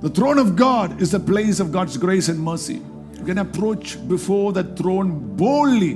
The 0.00 0.10
throne 0.10 0.38
of 0.38 0.56
God 0.56 1.00
is 1.00 1.12
the 1.12 1.20
place 1.20 1.60
of 1.60 1.70
God's 1.70 1.96
grace 1.96 2.28
and 2.28 2.40
mercy. 2.40 2.82
You 3.18 3.24
can 3.24 3.38
approach 3.38 3.96
before 4.08 4.52
the 4.52 4.62
throne 4.62 5.36
boldly 5.36 5.94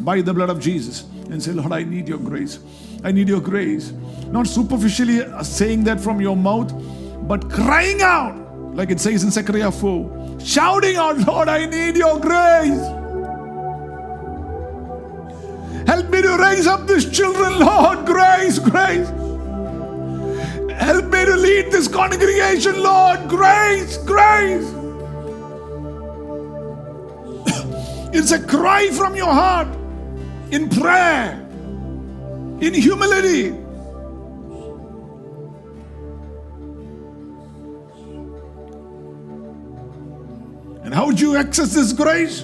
by 0.00 0.20
the 0.20 0.34
blood 0.34 0.50
of 0.50 0.60
Jesus 0.60 1.04
and 1.30 1.42
say, 1.42 1.52
Lord, 1.52 1.72
I 1.72 1.84
need 1.84 2.08
your 2.08 2.18
grace. 2.18 2.58
I 3.04 3.12
need 3.12 3.28
your 3.28 3.40
grace. 3.40 3.92
Not 4.28 4.46
superficially 4.46 5.22
uh, 5.22 5.42
saying 5.42 5.84
that 5.84 6.00
from 6.00 6.20
your 6.20 6.36
mouth, 6.36 6.72
but 7.28 7.50
crying 7.50 8.02
out, 8.02 8.36
like 8.74 8.90
it 8.90 9.00
says 9.00 9.24
in 9.24 9.30
Zechariah 9.30 9.70
4, 9.70 10.40
shouting 10.40 10.96
out, 10.96 11.18
Lord, 11.18 11.48
I 11.48 11.66
need 11.66 11.96
your 11.96 12.20
grace. 12.20 12.80
Help 15.86 16.10
me 16.10 16.20
to 16.20 16.36
raise 16.36 16.66
up 16.66 16.86
these 16.86 17.08
children, 17.10 17.60
Lord. 17.60 18.04
Grace, 18.06 18.58
grace. 18.58 19.08
Help 20.76 21.04
me 21.06 21.24
to 21.24 21.36
lead 21.36 21.70
this 21.70 21.86
congregation, 21.88 22.82
Lord. 22.82 23.28
Grace, 23.28 23.96
grace. 23.98 24.85
It's 28.16 28.32
a 28.32 28.42
cry 28.42 28.88
from 28.90 29.14
your 29.14 29.32
heart 29.32 29.68
in 30.50 30.68
prayer, 30.68 31.32
in 32.60 32.72
humility. 32.72 33.48
And 40.82 40.94
how 40.94 41.10
do 41.10 41.20
you 41.20 41.36
access 41.36 41.74
this 41.74 41.92
grace? 41.92 42.42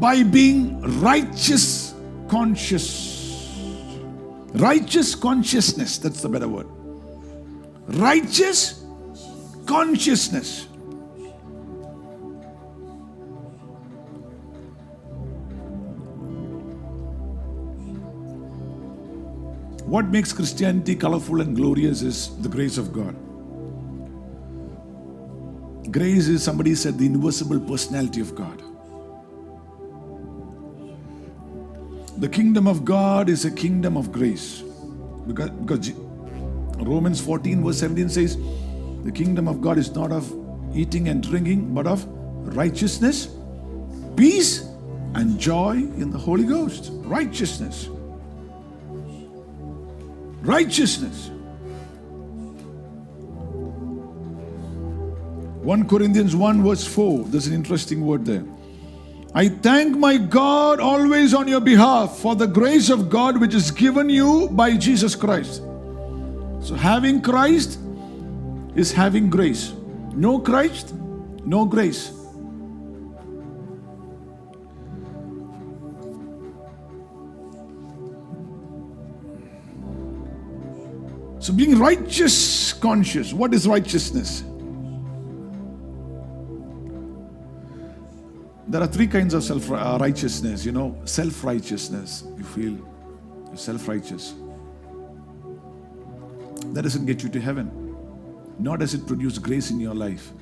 By 0.00 0.22
being 0.22 0.80
righteous 1.00 1.94
conscious. 2.28 3.14
Righteous 4.54 5.14
consciousness, 5.14 5.98
that's 5.98 6.22
the 6.22 6.28
better 6.28 6.48
word. 6.48 6.66
Righteous 7.88 8.84
consciousness. 9.66 10.66
What 19.96 20.08
makes 20.08 20.30
Christianity 20.30 20.94
colorful 20.94 21.40
and 21.40 21.56
glorious 21.56 22.02
is 22.02 22.36
the 22.42 22.50
grace 22.50 22.76
of 22.76 22.92
God. 22.92 23.16
Grace 25.90 26.28
is, 26.28 26.42
somebody 26.42 26.74
said, 26.74 26.98
the 26.98 27.06
invisible 27.06 27.58
personality 27.58 28.20
of 28.20 28.34
God. 28.34 28.62
The 32.18 32.28
kingdom 32.28 32.68
of 32.68 32.84
God 32.84 33.30
is 33.30 33.46
a 33.46 33.50
kingdom 33.50 33.96
of 33.96 34.12
grace. 34.12 34.62
Because, 35.26 35.48
because 35.48 35.92
Romans 36.76 37.18
14, 37.22 37.64
verse 37.64 37.78
17 37.78 38.10
says, 38.10 38.36
The 39.02 39.12
kingdom 39.12 39.48
of 39.48 39.62
God 39.62 39.78
is 39.78 39.94
not 39.94 40.12
of 40.12 40.30
eating 40.76 41.08
and 41.08 41.22
drinking, 41.22 41.72
but 41.72 41.86
of 41.86 42.04
righteousness, 42.54 43.30
peace, 44.14 44.60
and 45.14 45.40
joy 45.40 45.72
in 45.72 46.10
the 46.10 46.18
Holy 46.18 46.44
Ghost. 46.44 46.90
Righteousness. 46.92 47.88
Righteousness. 50.42 51.30
1 55.66 55.88
Corinthians 55.88 56.36
1, 56.36 56.62
verse 56.62 56.86
4. 56.86 57.24
There's 57.24 57.48
an 57.48 57.54
interesting 57.54 58.06
word 58.06 58.24
there. 58.24 58.44
I 59.34 59.48
thank 59.48 59.98
my 59.98 60.16
God 60.16 60.80
always 60.80 61.34
on 61.34 61.48
your 61.48 61.60
behalf 61.60 62.18
for 62.18 62.36
the 62.36 62.46
grace 62.46 62.88
of 62.88 63.10
God 63.10 63.40
which 63.40 63.52
is 63.52 63.70
given 63.70 64.08
you 64.08 64.48
by 64.52 64.76
Jesus 64.76 65.14
Christ. 65.14 65.56
So, 66.60 66.74
having 66.74 67.20
Christ 67.20 67.78
is 68.74 68.92
having 68.92 69.28
grace. 69.28 69.72
No 70.14 70.38
Christ, 70.38 70.94
no 71.44 71.64
grace. 71.66 72.15
So, 81.46 81.52
being 81.52 81.78
righteous 81.78 82.72
conscious, 82.72 83.32
what 83.32 83.54
is 83.54 83.68
righteousness? 83.68 84.42
There 88.66 88.82
are 88.82 88.88
three 88.88 89.06
kinds 89.06 89.32
of 89.32 89.44
self 89.44 89.70
uh, 89.70 89.96
righteousness. 90.00 90.64
You 90.64 90.72
know, 90.72 91.00
self 91.04 91.44
righteousness. 91.44 92.24
You 92.36 92.42
feel 92.42 92.76
self 93.54 93.86
righteous. 93.86 94.34
That 96.72 96.82
doesn't 96.82 97.06
get 97.06 97.22
you 97.22 97.28
to 97.28 97.40
heaven, 97.40 97.96
nor 98.58 98.76
does 98.76 98.94
it 98.94 99.06
produce 99.06 99.38
grace 99.38 99.70
in 99.70 99.78
your 99.78 99.94
life. 99.94 100.32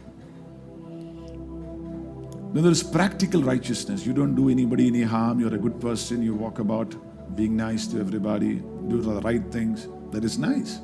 Then 2.54 2.62
there 2.62 2.72
is 2.72 2.82
practical 2.82 3.42
righteousness. 3.42 4.06
You 4.06 4.14
don't 4.14 4.34
do 4.34 4.48
anybody 4.48 4.86
any 4.86 5.02
harm. 5.02 5.38
You're 5.38 5.54
a 5.54 5.58
good 5.58 5.78
person. 5.82 6.22
You 6.22 6.34
walk 6.34 6.60
about 6.60 6.96
being 7.36 7.56
nice 7.58 7.86
to 7.88 8.00
everybody, 8.00 8.62
do 8.88 9.02
the 9.02 9.20
right 9.20 9.44
things. 9.52 9.86
That 10.14 10.22
is 10.22 10.38
nice. 10.38 10.78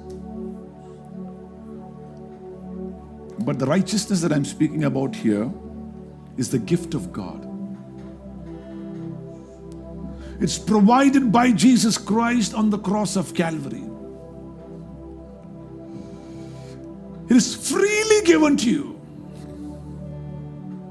But 3.44 3.60
the 3.60 3.66
righteousness 3.66 4.20
that 4.22 4.32
I'm 4.32 4.44
speaking 4.44 4.82
about 4.82 5.14
here 5.14 5.48
is 6.36 6.50
the 6.50 6.58
gift 6.58 6.94
of 6.94 7.12
God. 7.12 7.46
It's 10.40 10.58
provided 10.58 11.30
by 11.30 11.52
Jesus 11.52 11.96
Christ 11.96 12.54
on 12.54 12.70
the 12.70 12.78
cross 12.78 13.14
of 13.14 13.32
Calvary. 13.32 13.84
It 17.28 17.36
is 17.36 17.70
freely 17.70 18.26
given 18.26 18.56
to 18.56 18.68
you. 18.68 19.00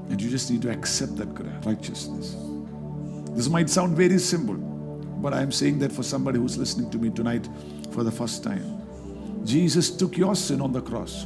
And 0.08 0.18
you 0.18 0.30
just 0.30 0.50
need 0.50 0.62
to 0.62 0.70
accept 0.70 1.16
that 1.16 1.26
righteousness. 1.66 2.36
This 3.36 3.50
might 3.50 3.68
sound 3.68 3.98
very 3.98 4.18
simple, 4.18 4.56
but 5.20 5.34
I'm 5.34 5.52
saying 5.52 5.78
that 5.80 5.92
for 5.92 6.02
somebody 6.02 6.38
who's 6.38 6.56
listening 6.56 6.90
to 6.90 6.98
me 6.98 7.10
tonight 7.10 7.48
for 7.92 8.02
the 8.04 8.10
first 8.10 8.42
time. 8.42 8.78
Jesus 9.44 9.90
took 9.90 10.16
your 10.16 10.34
sin 10.34 10.60
on 10.60 10.72
the 10.72 10.82
cross 10.82 11.24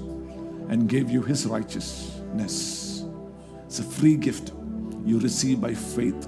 and 0.69 0.89
gave 0.89 1.11
you 1.11 1.23
his 1.23 1.47
righteousness. 1.47 3.05
It's 3.67 3.79
a 3.79 3.83
free 3.83 4.17
gift 4.17 4.53
you 5.05 5.19
receive 5.19 5.61
by 5.61 5.75
faith, 5.75 6.27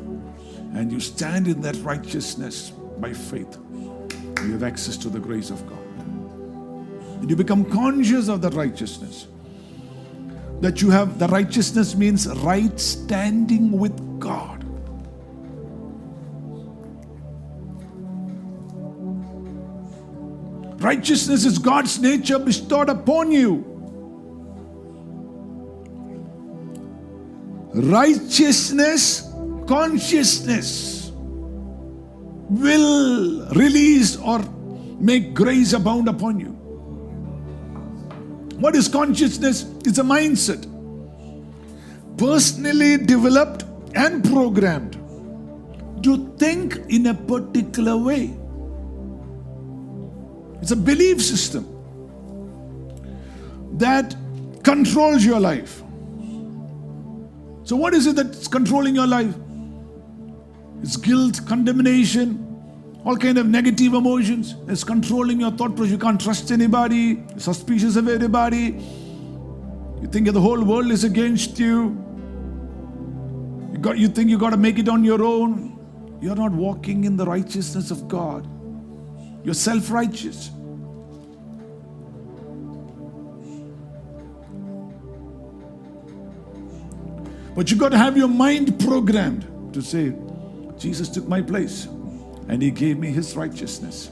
and 0.74 0.92
you 0.92 1.00
stand 1.00 1.48
in 1.48 1.60
that 1.62 1.76
righteousness 1.76 2.70
by 2.98 3.12
faith. 3.12 3.58
You 4.42 4.52
have 4.52 4.62
access 4.62 4.96
to 4.98 5.08
the 5.08 5.18
grace 5.18 5.50
of 5.50 5.66
God. 5.66 5.78
And 7.20 7.30
you 7.30 7.36
become 7.36 7.64
conscious 7.64 8.28
of 8.28 8.42
that 8.42 8.54
righteousness. 8.54 9.26
That 10.60 10.82
you 10.82 10.90
have 10.90 11.18
the 11.18 11.28
righteousness 11.28 11.94
means 11.94 12.28
right 12.38 12.78
standing 12.78 13.72
with 13.72 14.20
God. 14.20 14.55
Righteousness 20.87 21.45
is 21.45 21.59
God's 21.59 21.99
nature 22.01 22.39
bestowed 22.39 22.89
upon 22.89 23.32
you. 23.32 23.76
righteousness 27.76 29.30
consciousness 29.68 31.11
will 32.49 33.47
release 33.51 34.16
or 34.16 34.39
make 34.99 35.34
grace 35.34 35.74
abound 35.74 36.09
upon 36.09 36.41
you. 36.41 36.53
What 38.61 38.74
is 38.74 38.89
consciousness? 38.89 39.66
It's 39.84 39.99
a 39.99 40.03
mindset, 40.03 40.64
personally 42.16 42.97
developed 42.97 43.64
and 43.95 44.24
programmed 44.24 44.95
to 46.03 46.34
think 46.39 46.76
in 46.89 47.07
a 47.09 47.14
particular 47.14 47.97
way. 47.99 48.34
It's 50.61 50.70
a 50.70 50.76
belief 50.76 51.22
system 51.22 51.72
that 53.78 54.14
controls 54.62 55.24
your 55.24 55.40
life. 55.40 55.82
So, 57.64 57.76
what 57.76 57.94
is 57.94 58.07
it 58.07 58.16
that's 58.16 58.48
controlling 58.48 58.94
your 58.94 59.07
life? 59.07 59.34
It's 60.82 60.96
guilt, 60.96 61.40
condemnation, 61.46 62.42
all 63.04 63.16
kind 63.16 63.38
of 63.38 63.46
negative 63.46 63.94
emotions. 63.94 64.54
It's 64.68 64.84
controlling 64.84 65.40
your 65.40 65.50
thought 65.50 65.76
process. 65.76 65.92
You 65.92 65.98
can't 65.98 66.20
trust 66.20 66.50
anybody, 66.50 67.22
suspicious 67.38 67.96
of 67.96 68.09
everybody. 68.09 68.80
You 70.00 70.09
think 70.09 70.30
the 70.32 70.40
whole 70.40 70.62
world 70.62 70.90
is 70.90 71.04
against 71.04 71.59
you. 71.59 72.02
You, 73.72 73.78
got, 73.78 73.98
you 73.98 74.09
think 74.09 74.30
you 74.30 74.38
got 74.38 74.50
to 74.50 74.57
make 74.57 74.78
it 74.78 74.88
on 74.88 75.04
your 75.04 75.22
own. 75.22 76.18
You're 76.20 76.36
not 76.36 76.52
walking 76.52 77.04
in 77.04 77.16
the 77.16 77.26
righteousness 77.26 77.90
of 77.90 78.09
God. 78.09 78.46
You're 79.47 79.55
self 79.55 79.92
righteous. 79.92 80.51
But 87.55 87.70
you 87.70 87.76
got 87.76 87.90
to 87.90 87.97
have 87.97 88.16
your 88.16 88.26
mind 88.26 88.80
programmed 88.80 89.72
to 89.72 89.80
say, 89.80 90.12
Jesus 90.78 91.09
took 91.09 91.28
my 91.28 91.42
place 91.42 91.86
and 92.49 92.61
he 92.61 92.72
gave 92.72 92.99
me 92.99 93.12
his 93.12 93.36
righteousness. 93.36 94.11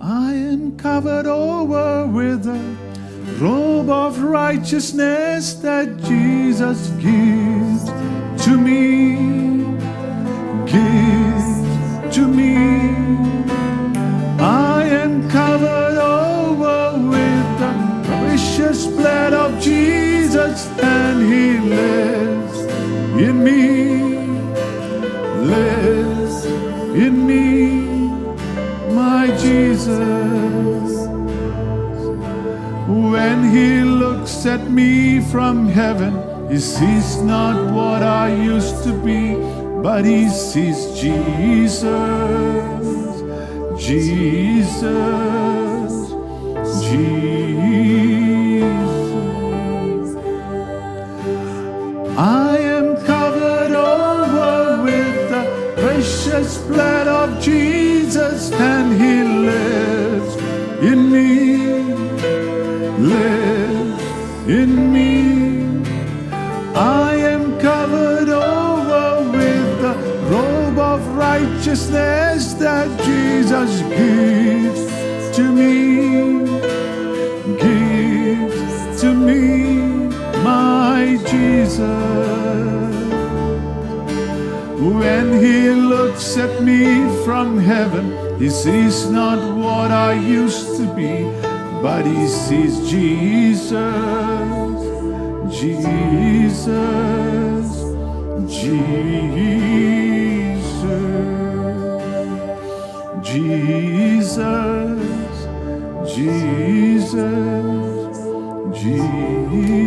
I 0.00 0.32
am 0.32 0.78
covered 0.78 1.26
over 1.26 2.06
with 2.06 2.46
a 2.46 2.76
robe 3.38 3.90
of 3.90 4.22
righteousness 4.22 5.52
that 5.56 5.98
Jesus 5.98 6.88
gives 6.92 7.84
to 8.46 8.56
me. 8.56 9.16
Gives 10.64 12.16
to 12.16 12.26
me. 12.26 12.73
Blood 19.04 19.34
of 19.34 19.60
Jesus 19.60 20.66
and 20.78 21.20
he 21.30 21.58
lives 21.60 22.58
in 23.26 23.44
me. 23.44 23.58
Lives 25.56 26.46
in 27.04 27.26
me, 27.26 27.44
my 28.94 29.26
Jesus. 29.44 30.90
When 33.12 33.38
he 33.54 33.82
looks 33.82 34.46
at 34.46 34.70
me 34.70 35.20
from 35.32 35.68
heaven, 35.68 36.14
he 36.50 36.58
sees 36.58 37.20
not 37.20 37.56
what 37.74 38.02
I 38.02 38.28
used 38.32 38.84
to 38.84 38.92
be, 39.08 39.34
but 39.82 40.06
he 40.06 40.30
sees 40.30 40.78
Jesus. 40.98 41.82
Jesus. 43.86 45.04
Jesus. 46.88 48.23
I 52.16 52.58
am 52.58 52.96
covered 53.04 53.72
over 53.72 54.84
with 54.84 55.30
the 55.30 55.74
precious 55.82 56.58
blood 56.58 57.08
of 57.08 57.42
Jesus, 57.42 58.52
and 58.52 58.92
He 58.92 59.24
lives 59.24 60.36
in 60.80 61.10
me, 61.10 61.56
lives 62.98 64.02
in 64.48 64.92
me. 64.92 65.82
I 66.76 67.16
am 67.16 67.58
covered 67.58 68.28
over 68.28 69.30
with 69.32 69.80
the 69.82 69.94
robe 70.30 70.78
of 70.78 71.00
righteousness 71.16 72.54
that 72.54 72.88
Jesus 73.00 73.80
gives 73.82 75.36
to 75.36 75.50
me, 75.50 76.46
Jesus. 81.34 81.80
When 84.98 85.26
he 85.44 85.70
looks 85.70 86.36
at 86.36 86.62
me 86.62 86.84
from 87.24 87.58
heaven, 87.58 88.06
he 88.38 88.48
sees 88.50 89.10
not 89.10 89.38
what 89.56 89.90
I 89.90 90.12
used 90.12 90.76
to 90.76 90.86
be, 90.94 91.24
but 91.82 92.04
he 92.04 92.28
sees 92.28 92.74
Jesus, 92.88 93.72
Jesus, 95.60 96.74
Jesus, 98.46 99.64
Jesus, 103.22 104.44
Jesus, 106.14 106.88
Jesus. 108.78 109.83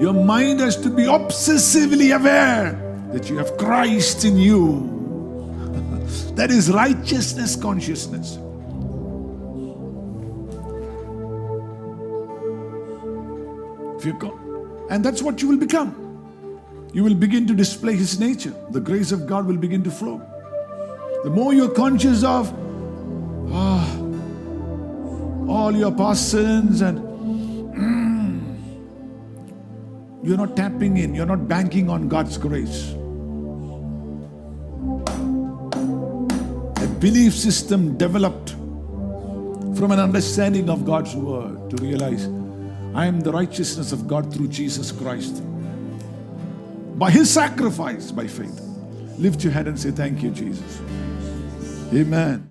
Your 0.00 0.14
mind 0.14 0.60
has 0.60 0.76
to 0.78 0.88
be 0.88 1.02
obsessively 1.02 2.16
aware 2.16 2.72
that 3.12 3.28
you 3.28 3.36
have 3.36 3.58
Christ 3.58 4.24
in 4.24 4.38
you. 4.38 4.96
that 6.36 6.50
is 6.50 6.70
righteousness 6.70 7.54
consciousness. 7.54 8.36
If 13.98 14.06
you 14.06 14.14
go, 14.14 14.86
and 14.88 15.04
that's 15.04 15.20
what 15.20 15.42
you 15.42 15.48
will 15.48 15.58
become. 15.58 15.94
You 16.94 17.04
will 17.04 17.14
begin 17.14 17.46
to 17.48 17.54
display 17.54 17.94
His 17.94 18.18
nature. 18.18 18.54
The 18.70 18.80
grace 18.80 19.12
of 19.12 19.26
God 19.26 19.46
will 19.46 19.58
begin 19.58 19.84
to 19.84 19.90
flow. 19.90 20.22
The 21.24 21.30
more 21.30 21.52
you're 21.52 21.74
conscious 21.74 22.24
of 22.24 22.50
ah, 23.52 23.98
all 25.46 25.76
your 25.76 25.92
past 25.92 26.30
sins 26.30 26.80
and 26.80 27.09
you're 30.22 30.36
not 30.36 30.56
tapping 30.56 30.96
in, 30.98 31.14
you're 31.14 31.26
not 31.26 31.48
banking 31.48 31.88
on 31.88 32.08
God's 32.08 32.36
grace. 32.36 32.92
A 36.82 36.86
belief 36.98 37.34
system 37.34 37.96
developed 37.96 38.50
from 39.76 39.92
an 39.92 39.98
understanding 39.98 40.68
of 40.68 40.84
God's 40.84 41.14
word 41.14 41.70
to 41.70 41.76
realize 41.76 42.26
I 42.94 43.06
am 43.06 43.20
the 43.20 43.32
righteousness 43.32 43.92
of 43.92 44.06
God 44.06 44.32
through 44.34 44.48
Jesus 44.48 44.92
Christ. 44.92 45.42
By 46.98 47.10
his 47.10 47.30
sacrifice, 47.30 48.10
by 48.10 48.26
faith. 48.26 48.60
Lift 49.16 49.44
your 49.44 49.52
head 49.52 49.68
and 49.68 49.78
say, 49.78 49.90
Thank 49.90 50.22
you, 50.22 50.30
Jesus. 50.30 50.80
Amen. 51.94 52.46